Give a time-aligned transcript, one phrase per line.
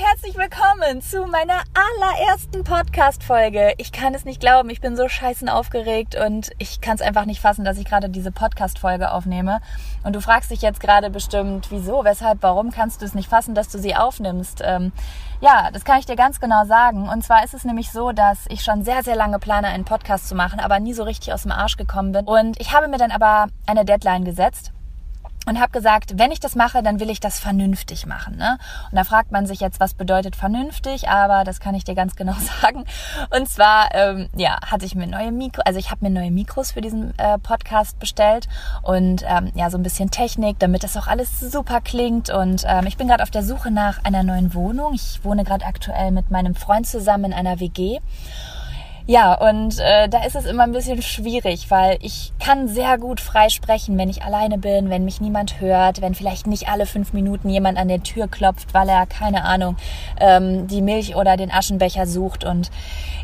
[0.00, 3.74] herzlich willkommen zu meiner allerersten Podcast-Folge.
[3.76, 7.26] Ich kann es nicht glauben, ich bin so scheißen aufgeregt und ich kann es einfach
[7.26, 9.60] nicht fassen, dass ich gerade diese Podcast-Folge aufnehme.
[10.02, 13.54] Und du fragst dich jetzt gerade bestimmt, wieso, weshalb, warum kannst du es nicht fassen,
[13.54, 14.62] dass du sie aufnimmst?
[14.64, 14.92] Ähm,
[15.42, 17.06] ja, das kann ich dir ganz genau sagen.
[17.06, 20.28] Und zwar ist es nämlich so, dass ich schon sehr, sehr lange plane, einen Podcast
[20.28, 22.24] zu machen, aber nie so richtig aus dem Arsch gekommen bin.
[22.24, 24.72] Und ich habe mir dann aber eine Deadline gesetzt
[25.50, 28.36] und habe gesagt, wenn ich das mache, dann will ich das vernünftig machen.
[28.36, 28.56] Ne?
[28.88, 32.14] Und da fragt man sich jetzt, was bedeutet vernünftig, aber das kann ich dir ganz
[32.14, 32.84] genau sagen.
[33.36, 36.70] Und zwar, ähm, ja, hatte ich mir neue Mikro, also ich habe mir neue Mikros
[36.70, 38.48] für diesen äh, Podcast bestellt
[38.82, 42.30] und ähm, ja, so ein bisschen Technik, damit das auch alles super klingt.
[42.30, 44.94] Und ähm, ich bin gerade auf der Suche nach einer neuen Wohnung.
[44.94, 47.98] Ich wohne gerade aktuell mit meinem Freund zusammen in einer WG.
[49.06, 53.20] Ja, und äh, da ist es immer ein bisschen schwierig, weil ich kann sehr gut
[53.20, 57.12] frei sprechen, wenn ich alleine bin, wenn mich niemand hört, wenn vielleicht nicht alle fünf
[57.12, 59.76] Minuten jemand an der Tür klopft, weil er, keine Ahnung,
[60.20, 62.44] ähm, die Milch oder den Aschenbecher sucht.
[62.44, 62.70] Und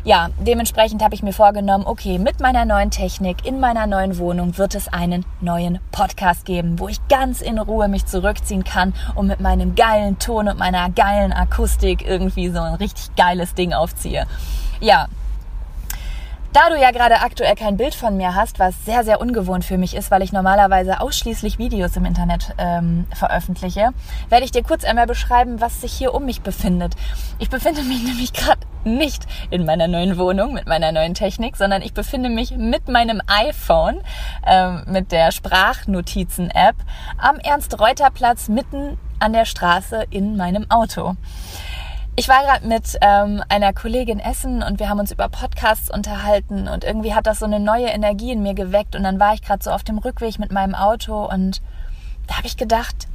[0.03, 4.57] ja, dementsprechend habe ich mir vorgenommen, okay, mit meiner neuen Technik in meiner neuen Wohnung
[4.57, 9.27] wird es einen neuen Podcast geben, wo ich ganz in Ruhe mich zurückziehen kann und
[9.27, 14.25] mit meinem geilen Ton und meiner geilen Akustik irgendwie so ein richtig geiles Ding aufziehe.
[14.79, 15.07] Ja,
[16.57, 19.77] da du ja gerade aktuell kein Bild von mir hast, was sehr, sehr ungewohnt für
[19.77, 23.89] mich ist, weil ich normalerweise ausschließlich Videos im Internet ähm, veröffentliche,
[24.29, 26.95] werde ich dir kurz einmal beschreiben, was sich hier um mich befindet.
[27.37, 31.83] Ich befinde mich nämlich gerade nicht in meiner neuen Wohnung mit meiner neuen Technik, sondern
[31.83, 34.01] ich befinde mich mit meinem iPhone,
[34.43, 36.77] ähm, mit der Sprachnotizen-App
[37.19, 41.17] am Ernst-Reuter-Platz mitten an der Straße in meinem Auto.
[42.19, 46.67] Ich war gerade mit ähm, einer Kollegin essen und wir haben uns über Podcasts unterhalten
[46.67, 49.43] und irgendwie hat das so eine neue Energie in mir geweckt und dann war ich
[49.43, 51.61] gerade so auf dem Rückweg mit meinem Auto und
[52.25, 53.07] da habe ich gedacht,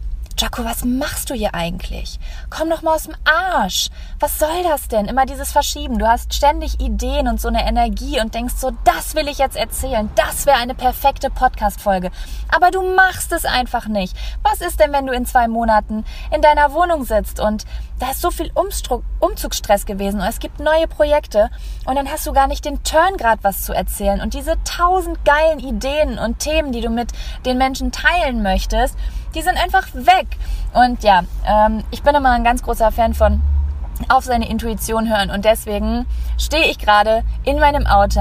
[0.43, 2.19] Jaco, was machst du hier eigentlich?
[2.51, 3.91] Komm doch mal aus dem Arsch.
[4.19, 5.07] Was soll das denn?
[5.07, 6.01] Immer dieses Verschieben.
[6.01, 9.55] Du hast ständig Ideen und so eine Energie und denkst so, das will ich jetzt
[9.55, 10.11] erzählen.
[10.17, 12.11] Das wäre eine perfekte Podcast-Folge.
[12.53, 14.17] Aber du machst es einfach nicht.
[14.43, 17.65] Was ist denn, wenn du in zwei Monaten in deiner Wohnung sitzt und
[18.01, 21.51] da ist so viel Umstru Umzugsstress gewesen und es gibt neue Projekte
[21.87, 25.25] und dann hast du gar nicht den Turn gerade was zu erzählen und diese tausend
[25.25, 27.13] geilen Ideen und Themen, die du mit
[27.47, 28.99] den Menschen teilen möchtest,
[29.35, 30.27] die sind einfach weg.
[30.73, 33.43] Und ja, ähm, ich bin immer ein ganz großer Fan von
[34.09, 36.07] auf seine Intuition hören und deswegen
[36.39, 38.21] stehe ich gerade in meinem Auto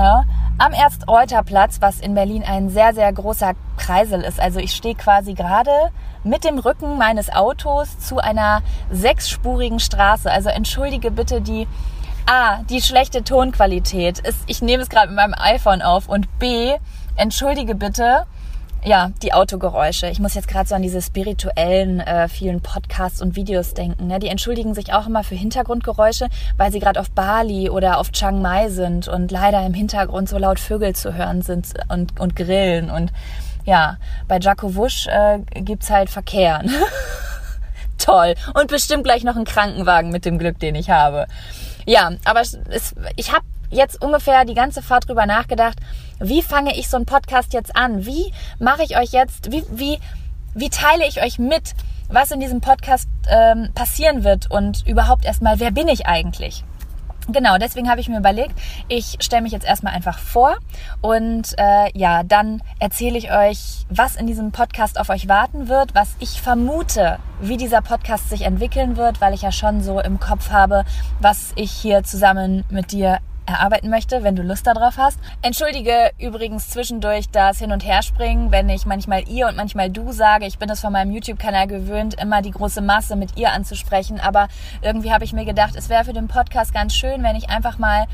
[0.58, 4.40] am Erst-Reuter-Platz, was in Berlin ein sehr, sehr großer Kreisel ist.
[4.40, 5.72] Also ich stehe quasi gerade
[6.24, 8.62] mit dem Rücken meines Autos zu einer
[8.92, 10.30] sechsspurigen Straße.
[10.30, 11.68] Also entschuldige bitte die
[12.28, 14.22] A, die schlechte Tonqualität.
[14.46, 16.76] Ich nehme es gerade mit meinem iPhone auf und B,
[17.16, 18.28] entschuldige bitte
[18.84, 20.08] ja, die Autogeräusche.
[20.08, 24.08] Ich muss jetzt gerade so an diese spirituellen äh, vielen Podcasts und Videos denken.
[24.08, 24.20] Ne?
[24.20, 26.28] Die entschuldigen sich auch immer für Hintergrundgeräusche,
[26.58, 30.38] weil sie gerade auf Bali oder auf Chiang Mai sind und leider im Hintergrund so
[30.38, 32.90] laut Vögel zu hören sind und, und Grillen.
[32.90, 33.12] Und
[33.66, 33.98] ja,
[34.28, 36.64] bei Jaco Wusch äh, gibt's halt Verkehr.
[36.64, 36.72] Ne?
[38.00, 38.34] Toll.
[38.56, 41.28] Und bestimmt gleich noch einen Krankenwagen mit dem Glück, den ich habe.
[41.86, 42.58] Ja, aber es,
[43.16, 45.78] ich habe jetzt ungefähr die ganze Fahrt drüber nachgedacht,
[46.22, 48.06] wie fange ich so einen Podcast jetzt an?
[48.06, 50.00] Wie mache ich euch jetzt, wie, wie,
[50.54, 51.74] wie teile ich euch mit,
[52.10, 56.64] was in diesem Podcast ähm, passieren wird und überhaupt erstmal, wer bin ich eigentlich?
[57.28, 58.54] Genau, deswegen habe ich mir überlegt,
[58.88, 60.58] ich stelle mich jetzt erstmal einfach vor
[61.02, 65.94] und äh, ja, dann erzähle ich euch, was in diesem Podcast auf euch warten wird,
[65.94, 70.20] was ich vermute, wie dieser Podcast sich entwickeln wird, weil ich ja schon so im
[70.20, 70.84] Kopf habe,
[71.20, 73.20] was ich hier zusammen mit dir
[73.52, 75.20] erarbeiten möchte, wenn du Lust darauf hast.
[75.42, 80.46] Entschuldige übrigens zwischendurch das Hin- und Herspringen, wenn ich manchmal ihr und manchmal du sage.
[80.46, 84.20] Ich bin es von meinem YouTube-Kanal gewöhnt, immer die große Masse mit ihr anzusprechen.
[84.20, 84.48] Aber
[84.82, 87.78] irgendwie habe ich mir gedacht, es wäre für den Podcast ganz schön, wenn ich einfach
[87.78, 88.08] mal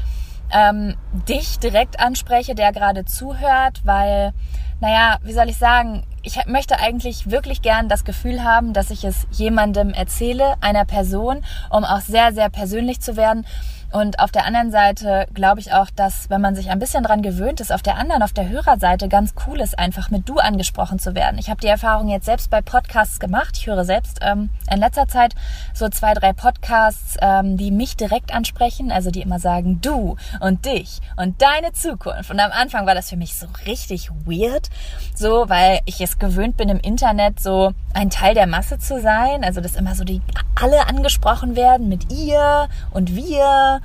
[0.51, 0.95] ähm,
[1.27, 4.33] dich direkt anspreche, der gerade zuhört, weil,
[4.79, 9.03] naja, wie soll ich sagen, ich möchte eigentlich wirklich gern das Gefühl haben, dass ich
[9.03, 13.45] es jemandem erzähle, einer Person, um auch sehr, sehr persönlich zu werden
[13.91, 17.21] und auf der anderen Seite glaube ich auch, dass wenn man sich ein bisschen dran
[17.21, 20.99] gewöhnt ist, auf der anderen, auf der Hörerseite ganz cool ist, einfach mit du angesprochen
[20.99, 21.37] zu werden.
[21.39, 23.55] Ich habe die Erfahrung jetzt selbst bei Podcasts gemacht.
[23.57, 25.35] Ich höre selbst ähm, in letzter Zeit
[25.73, 30.65] so zwei, drei Podcasts, ähm, die mich direkt ansprechen, also die immer sagen du und
[30.65, 32.29] dich und deine Zukunft.
[32.29, 34.69] Und am Anfang war das für mich so richtig weird,
[35.15, 39.45] so weil ich es gewöhnt bin im Internet so ein Teil der Masse zu sein,
[39.45, 40.21] also dass immer so die
[40.59, 43.76] alle angesprochen werden mit ihr und wir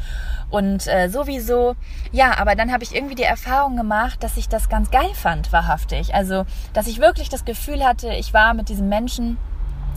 [0.51, 1.77] und äh, sowieso.
[2.13, 5.53] Ja, aber dann habe ich irgendwie die Erfahrung gemacht, dass ich das ganz geil fand,
[5.53, 6.15] wahrhaftig.
[6.15, 9.39] Also, dass ich wirklich das Gefühl hatte, ich war mit diesem Menschen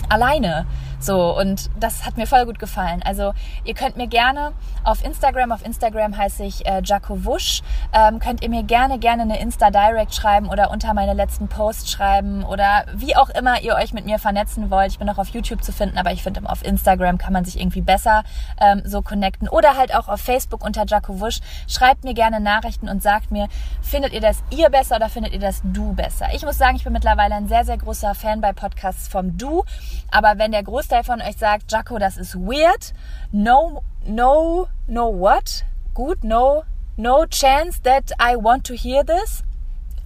[0.09, 0.65] alleine.
[1.05, 3.03] So, und das hat mir voll gut gefallen.
[3.03, 4.53] Also ihr könnt mir gerne
[4.83, 7.61] auf Instagram, auf Instagram heiße ich äh, Jaco Wusch,
[7.93, 12.43] ähm, könnt ihr mir gerne, gerne eine Insta-Direct schreiben oder unter meine letzten Posts schreiben
[12.43, 14.93] oder wie auch immer ihr euch mit mir vernetzen wollt.
[14.93, 17.59] Ich bin auch auf YouTube zu finden, aber ich finde auf Instagram kann man sich
[17.59, 18.23] irgendwie besser
[18.59, 19.47] ähm, so connecten.
[19.47, 21.39] Oder halt auch auf Facebook unter Jaco Wusch.
[21.67, 23.47] Schreibt mir gerne Nachrichten und sagt mir,
[23.83, 26.29] findet ihr das ihr besser oder findet ihr das du besser?
[26.33, 29.63] Ich muss sagen, ich bin mittlerweile ein sehr, sehr großer Fan bei Podcasts vom Du.
[30.09, 30.63] Aber wenn der
[30.95, 32.93] Großteil von euch sagt, Jaco, das ist weird,
[33.31, 35.65] no, no, no what?
[35.93, 36.63] Gut, no,
[36.95, 39.43] no chance that I want to hear this.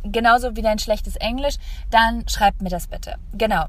[0.03, 1.57] Genauso wie dein schlechtes Englisch,
[1.91, 3.17] dann schreibt mir das bitte.
[3.33, 3.65] Genau.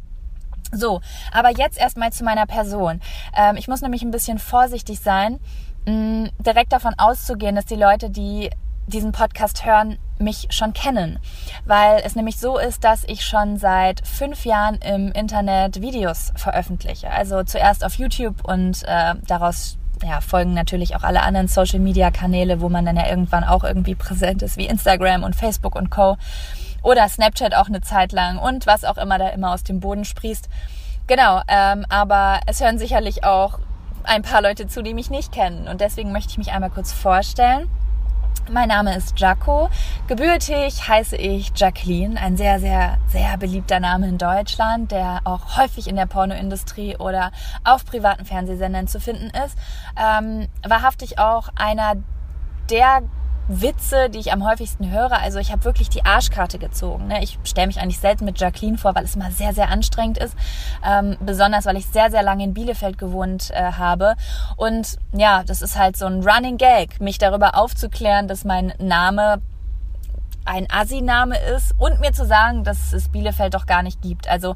[0.72, 3.00] So, aber jetzt erstmal zu meiner Person.
[3.36, 5.40] Ähm, ich muss nämlich ein bisschen vorsichtig sein,
[5.84, 8.50] mh, direkt davon auszugehen, dass die Leute, die
[8.86, 11.18] diesen Podcast hören, mich schon kennen,
[11.64, 17.10] weil es nämlich so ist, dass ich schon seit fünf Jahren im Internet Videos veröffentliche.
[17.10, 22.68] Also zuerst auf YouTube und äh, daraus ja, folgen natürlich auch alle anderen Social-Media-Kanäle, wo
[22.68, 26.16] man dann ja irgendwann auch irgendwie präsent ist, wie Instagram und Facebook und Co.
[26.82, 30.04] Oder Snapchat auch eine Zeit lang und was auch immer da immer aus dem Boden
[30.04, 30.48] sprießt.
[31.06, 33.58] Genau, ähm, aber es hören sicherlich auch
[34.04, 35.68] ein paar Leute zu, die mich nicht kennen.
[35.68, 37.68] Und deswegen möchte ich mich einmal kurz vorstellen.
[38.48, 39.68] Mein Name ist Jaco.
[40.08, 45.88] Gebürtig heiße ich Jacqueline, ein sehr, sehr, sehr beliebter Name in Deutschland, der auch häufig
[45.88, 47.30] in der Pornoindustrie oder
[47.64, 49.56] auf privaten Fernsehsendern zu finden ist.
[49.96, 51.94] Ähm, wahrhaftig auch einer
[52.70, 53.02] der
[53.50, 55.20] Witze, die ich am häufigsten höre.
[55.20, 57.08] Also ich habe wirklich die Arschkarte gezogen.
[57.08, 57.22] Ne?
[57.22, 60.36] Ich stelle mich eigentlich selten mit Jacqueline vor, weil es immer sehr, sehr anstrengend ist.
[60.86, 64.14] Ähm, besonders, weil ich sehr, sehr lange in Bielefeld gewohnt äh, habe.
[64.56, 69.42] Und ja, das ist halt so ein Running Gag, mich darüber aufzuklären, dass mein Name
[70.44, 74.28] ein Assi-Name ist und mir zu sagen, dass es Bielefeld doch gar nicht gibt.
[74.28, 74.54] Also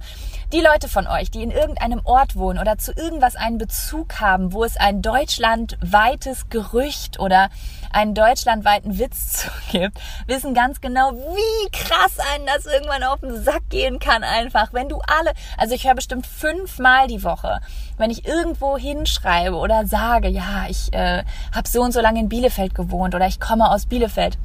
[0.52, 4.52] die Leute von euch, die in irgendeinem Ort wohnen oder zu irgendwas einen Bezug haben,
[4.52, 7.50] wo es ein deutschlandweites Gerücht oder
[7.92, 13.42] einen deutschlandweiten Witz zu gibt, wissen ganz genau, wie krass einen das irgendwann auf den
[13.42, 14.72] Sack gehen kann einfach.
[14.72, 17.60] Wenn du alle, also ich höre bestimmt fünfmal die Woche,
[17.96, 22.28] wenn ich irgendwo hinschreibe oder sage, ja, ich äh, habe so und so lange in
[22.28, 24.38] Bielefeld gewohnt oder ich komme aus Bielefeld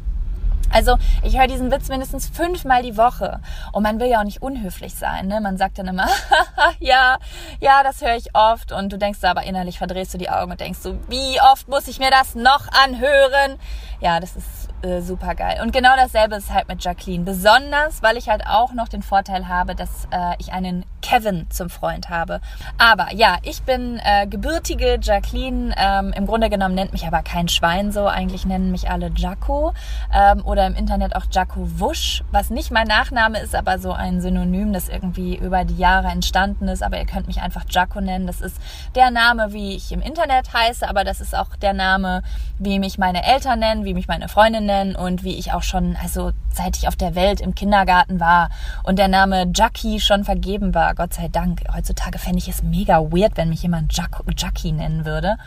[0.72, 3.40] also ich höre diesen Witz mindestens fünfmal die Woche
[3.72, 5.28] und man will ja auch nicht unhöflich sein.
[5.28, 5.42] Ne?
[5.42, 6.08] Man sagt dann immer,
[6.80, 7.18] ja,
[7.60, 10.60] ja, das höre ich oft und du denkst aber innerlich verdrehst du die Augen und
[10.60, 13.60] denkst so, wie oft muss ich mir das noch anhören?
[14.00, 15.60] Ja, das ist äh, super geil.
[15.62, 17.26] Und genau dasselbe ist halt mit Jacqueline.
[17.26, 21.72] Besonders, weil ich halt auch noch den Vorteil habe, dass äh, ich einen Kevin zum
[21.72, 22.40] Freund habe.
[22.78, 25.74] Aber ja, ich bin äh, gebürtige Jacqueline.
[25.76, 28.06] Ähm, Im Grunde genommen nennt mich aber kein Schwein so.
[28.06, 29.74] Eigentlich nennen mich alle Jaco
[30.14, 34.22] ähm, oder im Internet auch Jaco Wusch, was nicht mein Nachname ist, aber so ein
[34.22, 36.84] Synonym, das irgendwie über die Jahre entstanden ist.
[36.84, 38.28] Aber ihr könnt mich einfach Jaco nennen.
[38.28, 38.58] Das ist
[38.94, 42.22] der Name, wie ich im Internet heiße, aber das ist auch der Name,
[42.60, 45.98] wie mich meine Eltern nennen, wie mich meine Freundin nennen und wie ich auch schon,
[46.04, 48.50] also seit ich auf der Welt im Kindergarten war
[48.84, 51.62] und der Name Jackie schon vergeben war, Gott sei Dank.
[51.74, 55.38] Heutzutage fände ich es mega weird, wenn mich jemand Jack Jackie nennen würde.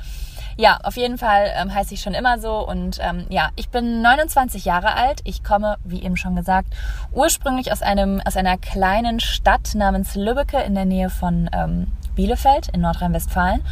[0.56, 4.00] Ja, auf jeden Fall ähm, heiße ich schon immer so und ähm, ja, ich bin
[4.00, 5.20] 29 Jahre alt.
[5.24, 6.72] Ich komme, wie eben schon gesagt,
[7.12, 12.68] ursprünglich aus einem aus einer kleinen Stadt namens Lübbecke in der Nähe von ähm, Bielefeld
[12.68, 13.62] in Nordrhein-Westfalen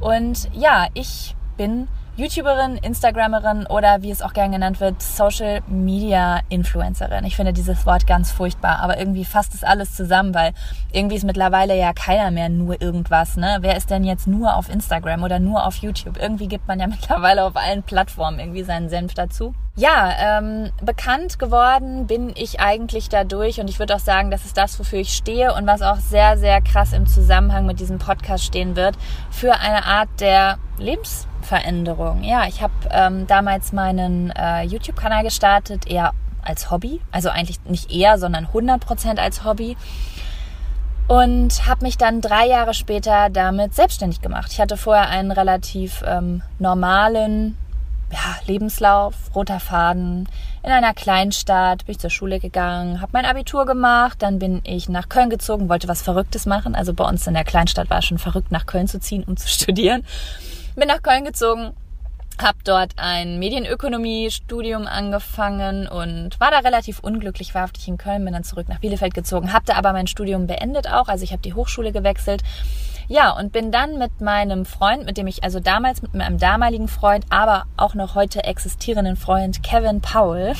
[0.00, 1.88] und ja, ich bin
[2.20, 7.24] YouTuberin, Instagrammerin oder wie es auch gern genannt wird, Social Media Influencerin.
[7.24, 10.52] Ich finde dieses Wort ganz furchtbar, aber irgendwie fasst es alles zusammen, weil
[10.92, 13.38] irgendwie ist mittlerweile ja keiner mehr nur irgendwas.
[13.38, 13.56] Ne?
[13.62, 16.18] Wer ist denn jetzt nur auf Instagram oder nur auf YouTube?
[16.20, 19.54] Irgendwie gibt man ja mittlerweile auf allen Plattformen irgendwie seinen Senf dazu.
[19.80, 24.58] Ja, ähm, bekannt geworden bin ich eigentlich dadurch und ich würde auch sagen, das ist
[24.58, 28.44] das, wofür ich stehe und was auch sehr, sehr krass im Zusammenhang mit diesem Podcast
[28.44, 28.94] stehen wird,
[29.30, 32.22] für eine Art der Lebens Veränderung.
[32.24, 37.00] Ja, ich habe ähm, damals meinen äh, YouTube-Kanal gestartet, eher als Hobby.
[37.10, 39.78] Also eigentlich nicht eher, sondern 100% als Hobby.
[41.08, 44.52] Und habe mich dann drei Jahre später damit selbstständig gemacht.
[44.52, 47.56] Ich hatte vorher einen relativ ähm, normalen
[48.12, 50.28] ja, Lebenslauf, roter Faden.
[50.62, 54.88] In einer Kleinstadt bin ich zur Schule gegangen, habe mein Abitur gemacht, dann bin ich
[54.88, 56.74] nach Köln gezogen, wollte was Verrücktes machen.
[56.74, 59.36] Also bei uns in der Kleinstadt war es schon verrückt, nach Köln zu ziehen, um
[59.36, 60.04] zu studieren.
[60.76, 61.72] Bin nach Köln gezogen,
[62.42, 68.44] habe dort ein Medienökonomie-Studium angefangen und war da relativ unglücklich wahrhaftig in Köln, bin dann
[68.44, 71.54] zurück nach Bielefeld gezogen, habe da aber mein Studium beendet auch, also ich habe die
[71.54, 72.42] Hochschule gewechselt.
[73.10, 76.86] Ja, und bin dann mit meinem Freund, mit dem ich also damals mit meinem damaligen
[76.86, 80.54] Freund, aber auch noch heute existierenden Freund Kevin Powell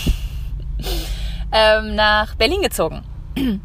[1.53, 3.03] ähm, nach Berlin gezogen.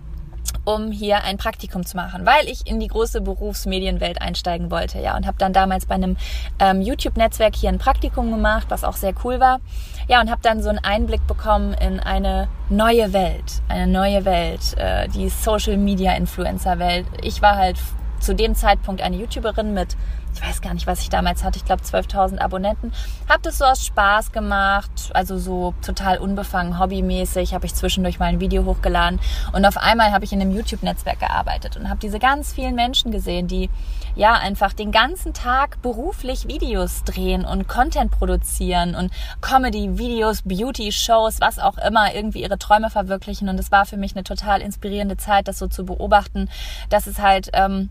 [0.65, 4.99] um hier ein Praktikum zu machen, weil ich in die große Berufsmedienwelt einsteigen wollte.
[4.99, 6.15] Ja, und habe dann damals bei einem
[6.59, 9.61] ähm, YouTube-Netzwerk hier ein Praktikum gemacht, was auch sehr cool war.
[10.07, 14.77] Ja, und habe dann so einen Einblick bekommen in eine neue Welt, eine neue Welt,
[14.77, 17.05] äh, die Social-Media-Influencer-Welt.
[17.23, 17.77] Ich war halt
[18.19, 19.95] zu dem Zeitpunkt eine YouTuberin mit
[20.35, 22.91] ich weiß gar nicht, was ich damals hatte, ich glaube 12.000 Abonnenten.
[23.29, 28.25] Habe das so aus Spaß gemacht, also so total unbefangen, hobbymäßig, habe ich zwischendurch mal
[28.25, 29.19] ein Video hochgeladen
[29.53, 33.11] und auf einmal habe ich in einem YouTube-Netzwerk gearbeitet und habe diese ganz vielen Menschen
[33.11, 33.69] gesehen, die
[34.15, 39.11] ja einfach den ganzen Tag beruflich Videos drehen und Content produzieren und
[39.41, 44.23] Comedy-Videos, Beauty-Shows, was auch immer, irgendwie ihre Träume verwirklichen und es war für mich eine
[44.23, 46.49] total inspirierende Zeit, das so zu beobachten,
[46.89, 47.89] dass es halt ähm,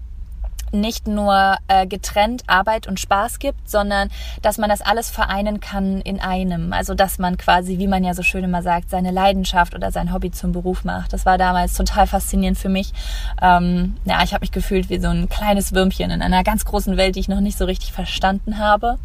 [0.75, 4.11] nicht nur äh, getrennt Arbeit und Spaß gibt, sondern
[4.43, 6.73] dass man das alles vereinen kann in einem.
[6.73, 10.13] Also dass man quasi, wie man ja so schön immer sagt, seine Leidenschaft oder sein
[10.13, 11.13] Hobby zum Beruf macht.
[11.13, 12.93] Das war damals total faszinierend für mich.
[13.41, 16.97] Ähm, ja, ich habe mich gefühlt wie so ein kleines Würmchen in einer ganz großen
[16.97, 18.99] Welt, die ich noch nicht so richtig verstanden habe.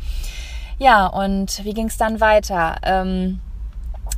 [0.80, 2.78] Ja, und wie ging es dann weiter?
[2.84, 3.42] Ähm,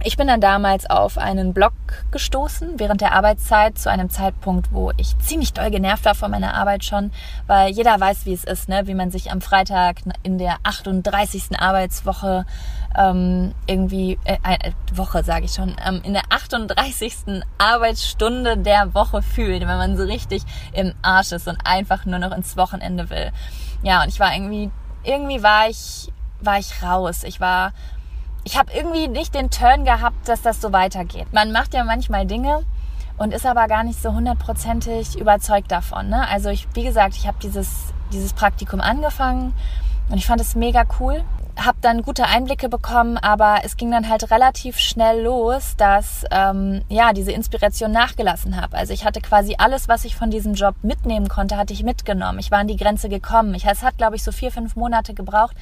[0.03, 1.73] ich bin dann damals auf einen Blog
[2.11, 6.55] gestoßen während der Arbeitszeit zu einem Zeitpunkt, wo ich ziemlich doll genervt war von meiner
[6.55, 7.11] Arbeit schon,
[7.47, 8.87] weil jeder weiß, wie es ist, ne?
[8.87, 11.59] wie man sich am Freitag in der 38.
[11.59, 12.45] Arbeitswoche
[12.97, 17.43] ähm, irgendwie, äh, äh, Woche sage ich schon, ähm, in der 38.
[17.57, 20.43] Arbeitsstunde der Woche fühlt, wenn man so richtig
[20.73, 23.31] im Arsch ist und einfach nur noch ins Wochenende will.
[23.83, 24.71] Ja, und ich war irgendwie,
[25.03, 27.23] irgendwie war ich, war ich raus.
[27.23, 27.71] Ich war
[28.43, 31.31] ich habe irgendwie nicht den Turn gehabt, dass das so weitergeht.
[31.31, 32.63] Man macht ja manchmal Dinge
[33.17, 36.09] und ist aber gar nicht so hundertprozentig überzeugt davon.
[36.09, 36.27] Ne?
[36.27, 39.53] Also ich, wie gesagt, ich habe dieses, dieses Praktikum angefangen
[40.09, 41.23] und ich fand es mega cool.
[41.57, 46.81] Habe dann gute Einblicke bekommen, aber es ging dann halt relativ schnell los, dass ähm,
[46.89, 48.77] ja diese Inspiration nachgelassen habe.
[48.77, 52.39] Also ich hatte quasi alles, was ich von diesem Job mitnehmen konnte, hatte ich mitgenommen.
[52.39, 53.53] Ich war an die Grenze gekommen.
[53.53, 55.55] Ich, es hat, glaube ich, so vier, fünf Monate gebraucht,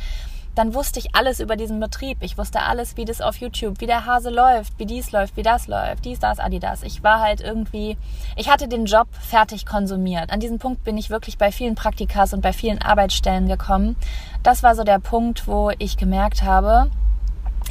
[0.60, 2.18] dann wusste ich alles über diesen Betrieb.
[2.20, 5.42] Ich wusste alles, wie das auf YouTube, wie der Hase läuft, wie dies läuft, wie
[5.42, 6.84] das läuft, dies, das, Adidas.
[6.84, 7.96] Ich war halt irgendwie,
[8.36, 10.32] ich hatte den Job fertig konsumiert.
[10.32, 13.96] An diesem Punkt bin ich wirklich bei vielen Praktikas und bei vielen Arbeitsstellen gekommen.
[14.44, 16.92] Das war so der Punkt, wo ich gemerkt habe,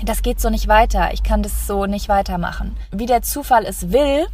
[0.02, 1.12] das geht so nicht weiter.
[1.12, 2.75] Ich kann das so nicht weitermachen.
[2.90, 4.28] Wie der Zufall es will,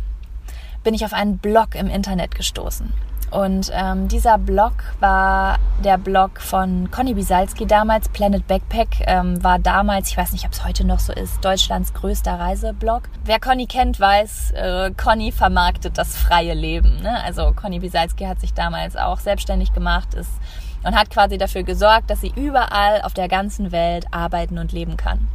[0.84, 2.92] bin ich auf einen Blog im Internet gestoßen.
[3.34, 8.08] Und ähm, dieser Blog war der Blog von Conny Bisalski damals.
[8.08, 11.92] Planet Backpack ähm, war damals, ich weiß nicht, ob es heute noch so ist, Deutschlands
[11.94, 13.08] größter Reiseblog.
[13.24, 17.02] Wer Conny kennt, weiß, äh, Conny vermarktet das freie Leben.
[17.02, 17.24] Ne?
[17.24, 20.30] Also Conny Bisalski hat sich damals auch selbstständig gemacht ist,
[20.84, 24.96] und hat quasi dafür gesorgt, dass sie überall auf der ganzen Welt arbeiten und leben
[24.96, 25.26] kann.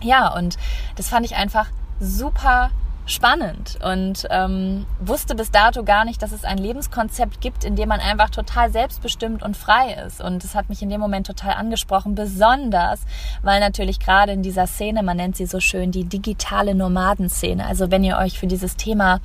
[0.00, 0.56] Ja, und
[0.96, 1.66] das fand ich einfach
[2.00, 2.70] super
[3.06, 7.88] spannend und ähm, wusste bis dato gar nicht, dass es ein Lebenskonzept gibt, in dem
[7.88, 10.20] man einfach total selbstbestimmt und frei ist.
[10.20, 13.00] Und das hat mich in dem Moment total angesprochen, besonders,
[13.42, 17.64] weil natürlich gerade in dieser Szene, man nennt sie so schön, die digitale Nomadenszene.
[17.64, 19.20] Also wenn ihr euch für dieses Thema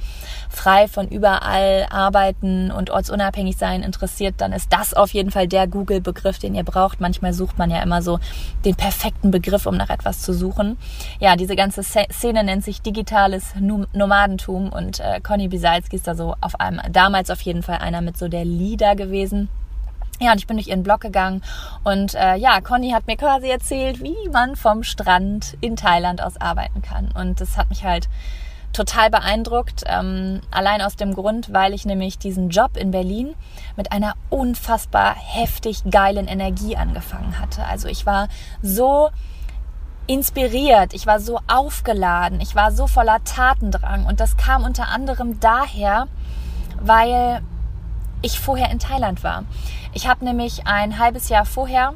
[0.47, 5.65] frei von überall arbeiten und ortsunabhängig sein interessiert, dann ist das auf jeden Fall der
[5.65, 7.01] Google-Begriff, den ihr braucht.
[7.01, 8.19] Manchmal sucht man ja immer so
[8.63, 10.77] den perfekten Begriff, um nach etwas zu suchen.
[11.19, 13.55] Ja, diese ganze Szene nennt sich digitales
[13.93, 18.01] Nomadentum und äh, Conny Bisalski ist da so auf einem, damals auf jeden Fall einer
[18.01, 19.49] mit so der Leader gewesen.
[20.19, 21.41] Ja, und ich bin durch ihren Blog gegangen
[21.83, 26.39] und äh, ja, Conny hat mir quasi erzählt, wie man vom Strand in Thailand aus
[26.39, 27.09] arbeiten kann.
[27.11, 28.07] Und das hat mich halt
[28.73, 33.33] total beeindruckt, ähm, allein aus dem Grund, weil ich nämlich diesen Job in Berlin
[33.75, 37.65] mit einer unfassbar heftig geilen Energie angefangen hatte.
[37.65, 38.27] Also ich war
[38.61, 39.09] so
[40.07, 44.05] inspiriert, ich war so aufgeladen, ich war so voller Tatendrang.
[44.05, 46.07] Und das kam unter anderem daher,
[46.79, 47.41] weil
[48.21, 49.43] ich vorher in Thailand war.
[49.93, 51.93] Ich habe nämlich ein halbes Jahr vorher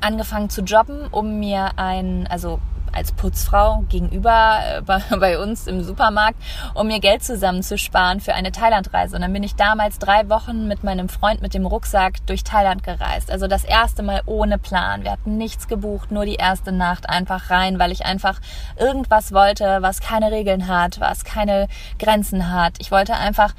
[0.00, 2.60] angefangen zu jobben, um mir ein, also
[2.96, 6.38] als Putzfrau gegenüber äh, bei, uns im Supermarkt,
[6.74, 9.16] um mir Geld zusammenzusparen für eine Thailandreise.
[9.16, 12.82] Und dann bin ich damals drei Wochen mit meinem Freund mit dem Rucksack durch Thailand
[12.82, 13.30] gereist.
[13.30, 15.04] Also das erste Mal ohne Plan.
[15.04, 18.40] Wir hatten nichts gebucht, nur die erste Nacht einfach rein, weil ich einfach
[18.78, 22.74] irgendwas wollte, was keine Regeln hat, was keine Grenzen hat.
[22.78, 23.54] Ich wollte einfach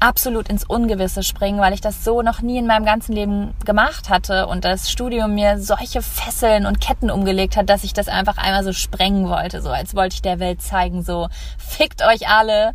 [0.00, 4.08] absolut ins Ungewisse springen, weil ich das so noch nie in meinem ganzen Leben gemacht
[4.08, 8.38] hatte und das Studium mir solche Fesseln und Ketten umgelegt hat, dass ich das einfach
[8.38, 11.28] einmal so sprengen wollte, so als wollte ich der Welt zeigen, so
[11.58, 12.72] fickt euch alle,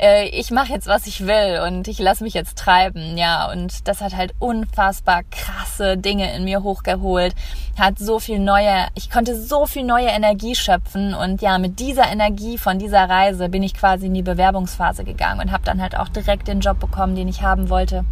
[0.00, 3.50] äh, ich mache jetzt was ich will und ich lasse mich jetzt treiben, ja.
[3.50, 7.34] Und das hat halt unfassbar krass krasse Dinge in mir hochgeholt,
[7.78, 12.10] hat so viel neue, ich konnte so viel neue Energie schöpfen und ja, mit dieser
[12.10, 15.96] Energie von dieser Reise bin ich quasi in die Bewerbungsphase gegangen und habe dann halt
[15.96, 18.04] auch direkt den Job bekommen, den ich haben wollte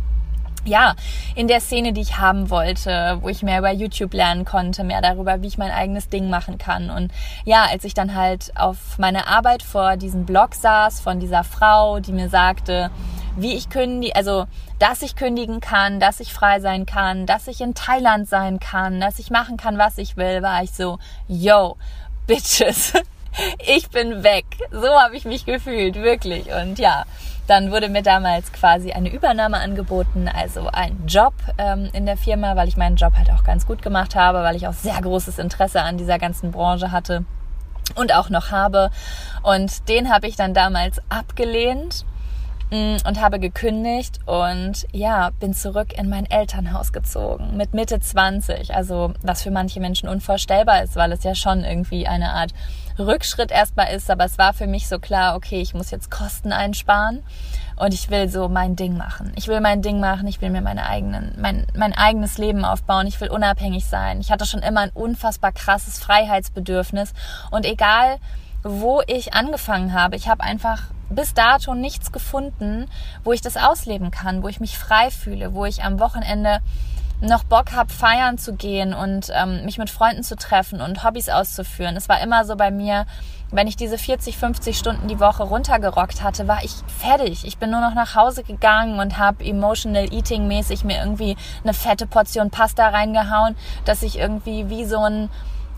[0.65, 0.95] ja,
[1.35, 5.01] in der Szene, die ich haben wollte, wo ich mehr über YouTube lernen konnte, mehr
[5.01, 6.91] darüber, wie ich mein eigenes Ding machen kann.
[6.91, 7.13] Und
[7.45, 12.01] ja, als ich dann halt auf meine Arbeit vor diesem Blog saß von dieser Frau,
[12.01, 12.91] die mir sagte,
[13.37, 14.47] wie ich kündige, also
[14.79, 19.01] dass ich kündigen kann, dass ich frei sein kann, dass ich in Thailand sein kann,
[19.01, 21.77] dass ich machen kann, was ich will, war ich so, yo,
[22.27, 22.93] Bitches,
[23.67, 24.45] ich bin weg.
[24.71, 26.53] So habe ich mich gefühlt, wirklich.
[26.53, 27.05] Und ja,
[27.53, 32.57] dann wurde mir damals quasi eine Übernahme angeboten, also ein Job ähm, in der Firma,
[32.57, 35.39] weil ich meinen Job halt auch ganz gut gemacht habe, weil ich auch sehr großes
[35.39, 37.27] Interesse an dieser ganzen Branche hatte
[37.95, 38.91] und auch noch habe.
[39.43, 42.07] Und den habe ich dann damals abgelehnt
[42.71, 48.75] mm, und habe gekündigt und ja, bin zurück in mein Elternhaus gezogen mit Mitte 20.
[48.75, 52.55] Also was für manche Menschen unvorstellbar ist, weil es ja schon irgendwie eine Art
[52.99, 56.53] Rückschritt erstmal ist, aber es war für mich so klar, okay, ich muss jetzt Kosten
[56.53, 57.23] einsparen
[57.77, 59.33] und ich will so mein Ding machen.
[59.37, 63.07] Ich will mein Ding machen, ich will mir meine eigenen, mein, mein eigenes Leben aufbauen,
[63.07, 64.21] ich will unabhängig sein.
[64.21, 67.13] Ich hatte schon immer ein unfassbar krasses Freiheitsbedürfnis
[67.51, 68.19] und egal,
[68.63, 72.87] wo ich angefangen habe, ich habe einfach bis dato nichts gefunden,
[73.25, 76.61] wo ich das ausleben kann, wo ich mich frei fühle, wo ich am Wochenende
[77.23, 81.29] noch Bock habe, feiern zu gehen und ähm, mich mit Freunden zu treffen und Hobbys
[81.29, 81.97] auszuführen.
[81.97, 83.07] Es war immer so bei mir,
[83.53, 87.45] wenn ich diese 40, 50 Stunden die Woche runtergerockt hatte, war ich fertig.
[87.47, 91.75] Ich bin nur noch nach Hause gegangen und habe emotional eating mäßig mir irgendwie eine
[91.75, 95.31] fette Portion Pasta reingehauen, dass ich irgendwie wie so ein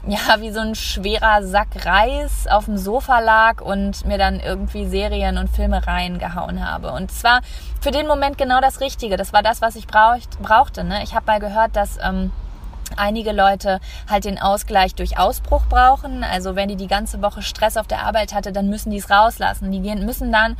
[0.06, 4.86] ja, wie so ein schwerer Sack Reis auf dem Sofa lag und mir dann irgendwie
[4.86, 6.92] Serien und Filme reingehauen habe.
[6.92, 7.40] Und es war
[7.80, 9.16] für den Moment genau das Richtige.
[9.16, 10.84] Das war das, was ich braucht, brauchte.
[10.84, 11.02] Ne?
[11.02, 12.32] Ich habe mal gehört, dass ähm,
[12.96, 16.22] einige Leute halt den Ausgleich durch Ausbruch brauchen.
[16.22, 19.10] Also wenn die die ganze Woche Stress auf der Arbeit hatte, dann müssen die es
[19.10, 19.72] rauslassen.
[19.72, 20.56] Die gehen, müssen dann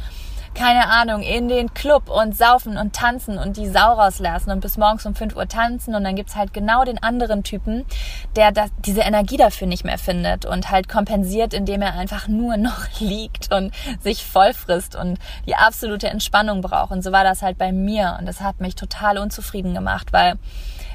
[0.54, 4.76] keine Ahnung, in den Club und saufen und tanzen und die Sau rauslassen und bis
[4.76, 7.84] morgens um 5 Uhr tanzen und dann gibt's halt genau den anderen Typen,
[8.36, 12.56] der das, diese Energie dafür nicht mehr findet und halt kompensiert, indem er einfach nur
[12.56, 16.92] noch liegt und sich voll frisst und die absolute Entspannung braucht.
[16.92, 20.34] Und so war das halt bei mir und das hat mich total unzufrieden gemacht, weil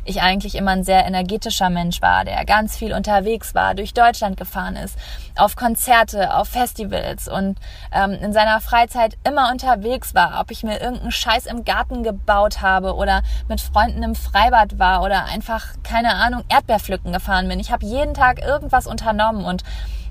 [0.06, 4.38] ich eigentlich immer ein sehr energetischer Mensch war, der ganz viel unterwegs war, durch Deutschland
[4.38, 4.98] gefahren ist,
[5.36, 7.58] auf Konzerte, auf Festivals und
[7.92, 12.62] ähm, in seiner Freizeit immer unterwegs war, ob ich mir irgendeinen Scheiß im Garten gebaut
[12.62, 17.60] habe oder mit Freunden im Freibad war oder einfach, keine Ahnung, Erdbeerpflücken gefahren bin.
[17.60, 19.64] Ich habe jeden Tag irgendwas unternommen und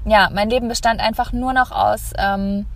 [0.05, 2.67] ja, mein Leben bestand einfach nur noch aus ähm,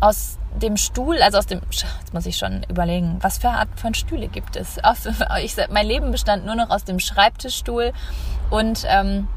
[0.00, 3.94] aus dem Stuhl, also aus dem, jetzt muss ich schon überlegen, was für Art von
[3.94, 4.82] Stühle gibt es?
[4.82, 5.06] Aus,
[5.42, 7.92] ich, mein Leben bestand nur noch aus dem Schreibtischstuhl
[8.50, 9.28] und ähm,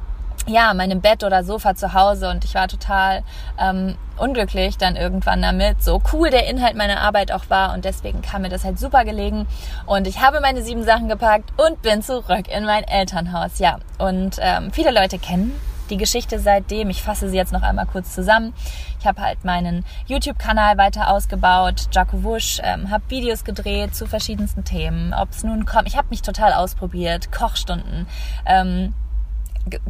[0.46, 3.24] ja, meinem Bett oder Sofa zu Hause und ich war total
[3.60, 8.22] ähm, unglücklich dann irgendwann damit, so cool der Inhalt meiner Arbeit auch war und deswegen
[8.22, 9.48] kam mir das halt super gelegen
[9.86, 13.80] und ich habe meine sieben Sachen gepackt und bin zurück in mein Elternhaus, ja.
[13.98, 15.52] Und ähm, viele Leute kennen
[15.88, 16.90] die Geschichte seitdem.
[16.90, 18.54] Ich fasse sie jetzt noch einmal kurz zusammen.
[19.00, 24.64] Ich habe halt meinen YouTube-Kanal weiter ausgebaut, Jaco Wusch, ähm, habe Videos gedreht zu verschiedensten
[24.64, 25.14] Themen.
[25.14, 28.08] Ob es nun kommt, ich habe mich total ausprobiert, Kochstunden,
[28.46, 28.94] ähm,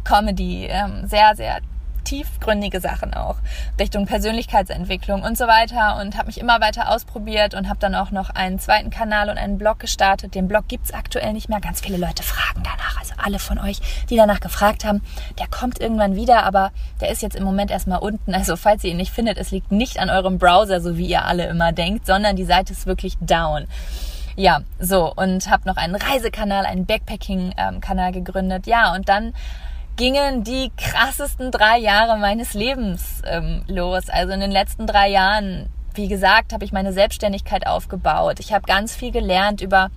[0.04, 1.60] Comedy, ähm, sehr, sehr
[2.08, 3.36] tiefgründige Sachen auch
[3.78, 8.10] Richtung Persönlichkeitsentwicklung und so weiter und habe mich immer weiter ausprobiert und habe dann auch
[8.10, 10.34] noch einen zweiten Kanal und einen Blog gestartet.
[10.34, 11.60] Den Blog gibt's aktuell nicht mehr.
[11.60, 12.98] Ganz viele Leute fragen danach.
[12.98, 15.02] Also alle von euch, die danach gefragt haben,
[15.38, 16.70] der kommt irgendwann wieder, aber
[17.02, 18.34] der ist jetzt im Moment erstmal unten.
[18.34, 21.26] Also falls ihr ihn nicht findet, es liegt nicht an eurem Browser, so wie ihr
[21.26, 23.66] alle immer denkt, sondern die Seite ist wirklich down.
[24.34, 28.66] Ja, so und habe noch einen Reisekanal, einen Backpacking-Kanal gegründet.
[28.66, 29.34] Ja, und dann
[29.98, 34.08] gingen die krassesten drei Jahre meines Lebens ähm, los.
[34.08, 38.40] Also in den letzten drei Jahren, wie gesagt, habe ich meine Selbstständigkeit aufgebaut.
[38.40, 39.90] Ich habe ganz viel gelernt über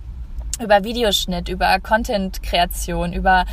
[0.60, 3.46] über Videoschnitt, über Content-Kreation, über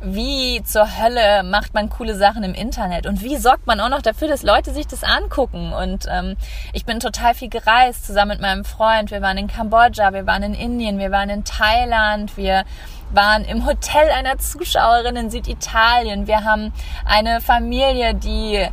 [0.00, 4.02] wie zur Hölle macht man coole Sachen im Internet und wie sorgt man auch noch
[4.02, 5.72] dafür, dass Leute sich das angucken.
[5.72, 6.36] Und ähm,
[6.72, 9.10] ich bin total viel gereist zusammen mit meinem Freund.
[9.10, 12.64] Wir waren in Kambodscha, wir waren in Indien, wir waren in Thailand, wir
[13.10, 16.26] waren im Hotel einer Zuschauerin in Süditalien.
[16.26, 16.72] Wir haben
[17.04, 18.68] eine Familie, die äh,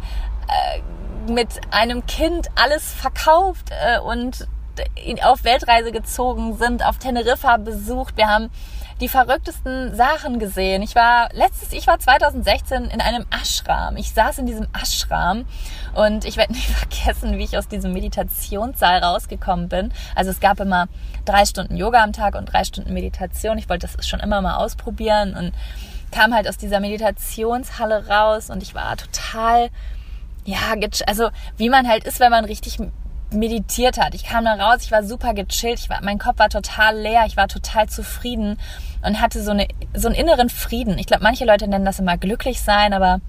[1.32, 4.48] mit einem Kind alles verkauft äh, und
[5.24, 8.18] auf Weltreise gezogen sind, auf Teneriffa besucht.
[8.18, 8.50] Wir haben
[9.02, 10.82] die verrücktesten Sachen gesehen.
[10.82, 13.98] Ich war letztes, ich war 2016 in einem Ashram.
[13.98, 15.46] Ich saß in diesem Ashram
[15.94, 19.92] und ich werde nicht vergessen, wie ich aus diesem Meditationssaal rausgekommen bin.
[20.16, 20.88] Also es gab immer
[21.26, 23.58] drei Stunden Yoga am Tag und drei Stunden Meditation.
[23.58, 25.52] Ich wollte das schon immer mal ausprobieren und
[26.12, 29.70] kam halt aus dieser Meditationshalle raus und ich war total,
[30.46, 30.58] ja,
[31.08, 32.80] also wie man halt ist, wenn man richtig
[33.32, 34.14] meditiert hat.
[34.14, 37.24] Ich kam da raus, ich war super gechillt, ich war, mein Kopf war total leer,
[37.26, 38.58] ich war total zufrieden
[39.04, 40.98] und hatte so, eine, so einen inneren Frieden.
[40.98, 43.20] Ich glaube, manche Leute nennen das immer glücklich sein, aber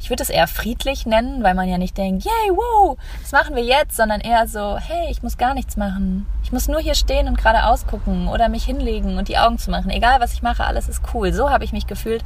[0.00, 3.56] ich würde es eher friedlich nennen, weil man ja nicht denkt, yay, wow, was machen
[3.56, 6.26] wir jetzt, sondern eher so, hey, ich muss gar nichts machen.
[6.42, 9.70] Ich muss nur hier stehen und geradeaus gucken oder mich hinlegen und die Augen zu
[9.70, 9.90] machen.
[9.90, 11.32] Egal, was ich mache, alles ist cool.
[11.32, 12.22] So habe ich mich gefühlt.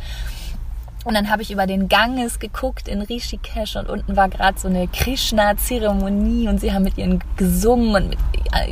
[1.04, 4.68] Und dann habe ich über den Ganges geguckt in Rishikesh und unten war gerade so
[4.68, 8.18] eine Krishna-Zeremonie und sie haben mit ihren gesungen und mit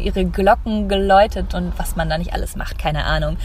[0.03, 3.37] ihre Glocken geläutet und was man da nicht alles macht, keine Ahnung.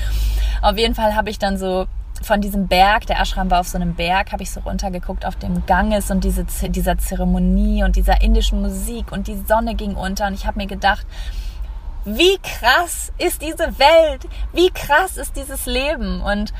[0.61, 1.85] Auf jeden Fall habe ich dann so
[2.21, 5.35] von diesem Berg, der Ashram war auf so einem Berg, habe ich so runtergeguckt auf
[5.35, 10.27] dem Ganges und diese, dieser Zeremonie und dieser indischen Musik und die Sonne ging unter
[10.27, 11.05] und ich habe mir gedacht,
[12.05, 16.51] wie krass ist diese Welt, wie krass ist dieses Leben und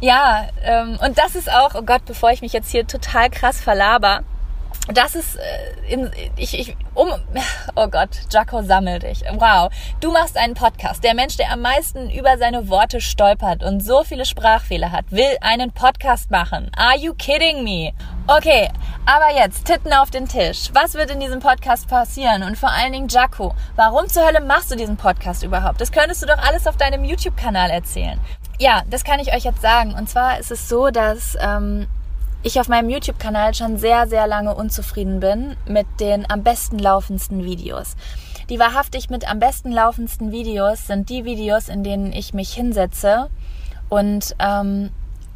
[0.00, 3.60] ja, ähm, und das ist auch, oh Gott, bevor ich mich jetzt hier total krass
[3.60, 4.22] verlaber,
[4.92, 7.08] das ist, äh, in, ich, ich, um,
[7.76, 9.22] oh Gott, Jaco sammel dich.
[9.32, 9.70] Wow.
[10.00, 11.04] Du machst einen Podcast.
[11.04, 15.36] Der Mensch, der am meisten über seine Worte stolpert und so viele Sprachfehler hat, will
[15.42, 16.70] einen Podcast machen.
[16.76, 17.92] Are you kidding me?
[18.26, 18.70] Okay,
[19.04, 20.70] aber jetzt, Titten auf den Tisch.
[20.72, 22.42] Was wird in diesem Podcast passieren?
[22.42, 25.80] Und vor allen Dingen, Jaco, warum zur Hölle machst du diesen Podcast überhaupt?
[25.80, 28.18] Das könntest du doch alles auf deinem YouTube-Kanal erzählen.
[28.58, 29.94] Ja, das kann ich euch jetzt sagen.
[29.94, 31.86] Und zwar ist es so, dass ähm,
[32.42, 37.44] ich auf meinem YouTube-Kanal schon sehr, sehr lange unzufrieden bin mit den am besten laufendsten
[37.44, 37.94] Videos.
[38.50, 43.28] Die wahrhaftig mit am besten laufendsten Videos sind die Videos, in denen ich mich hinsetze
[43.88, 44.90] und ähm,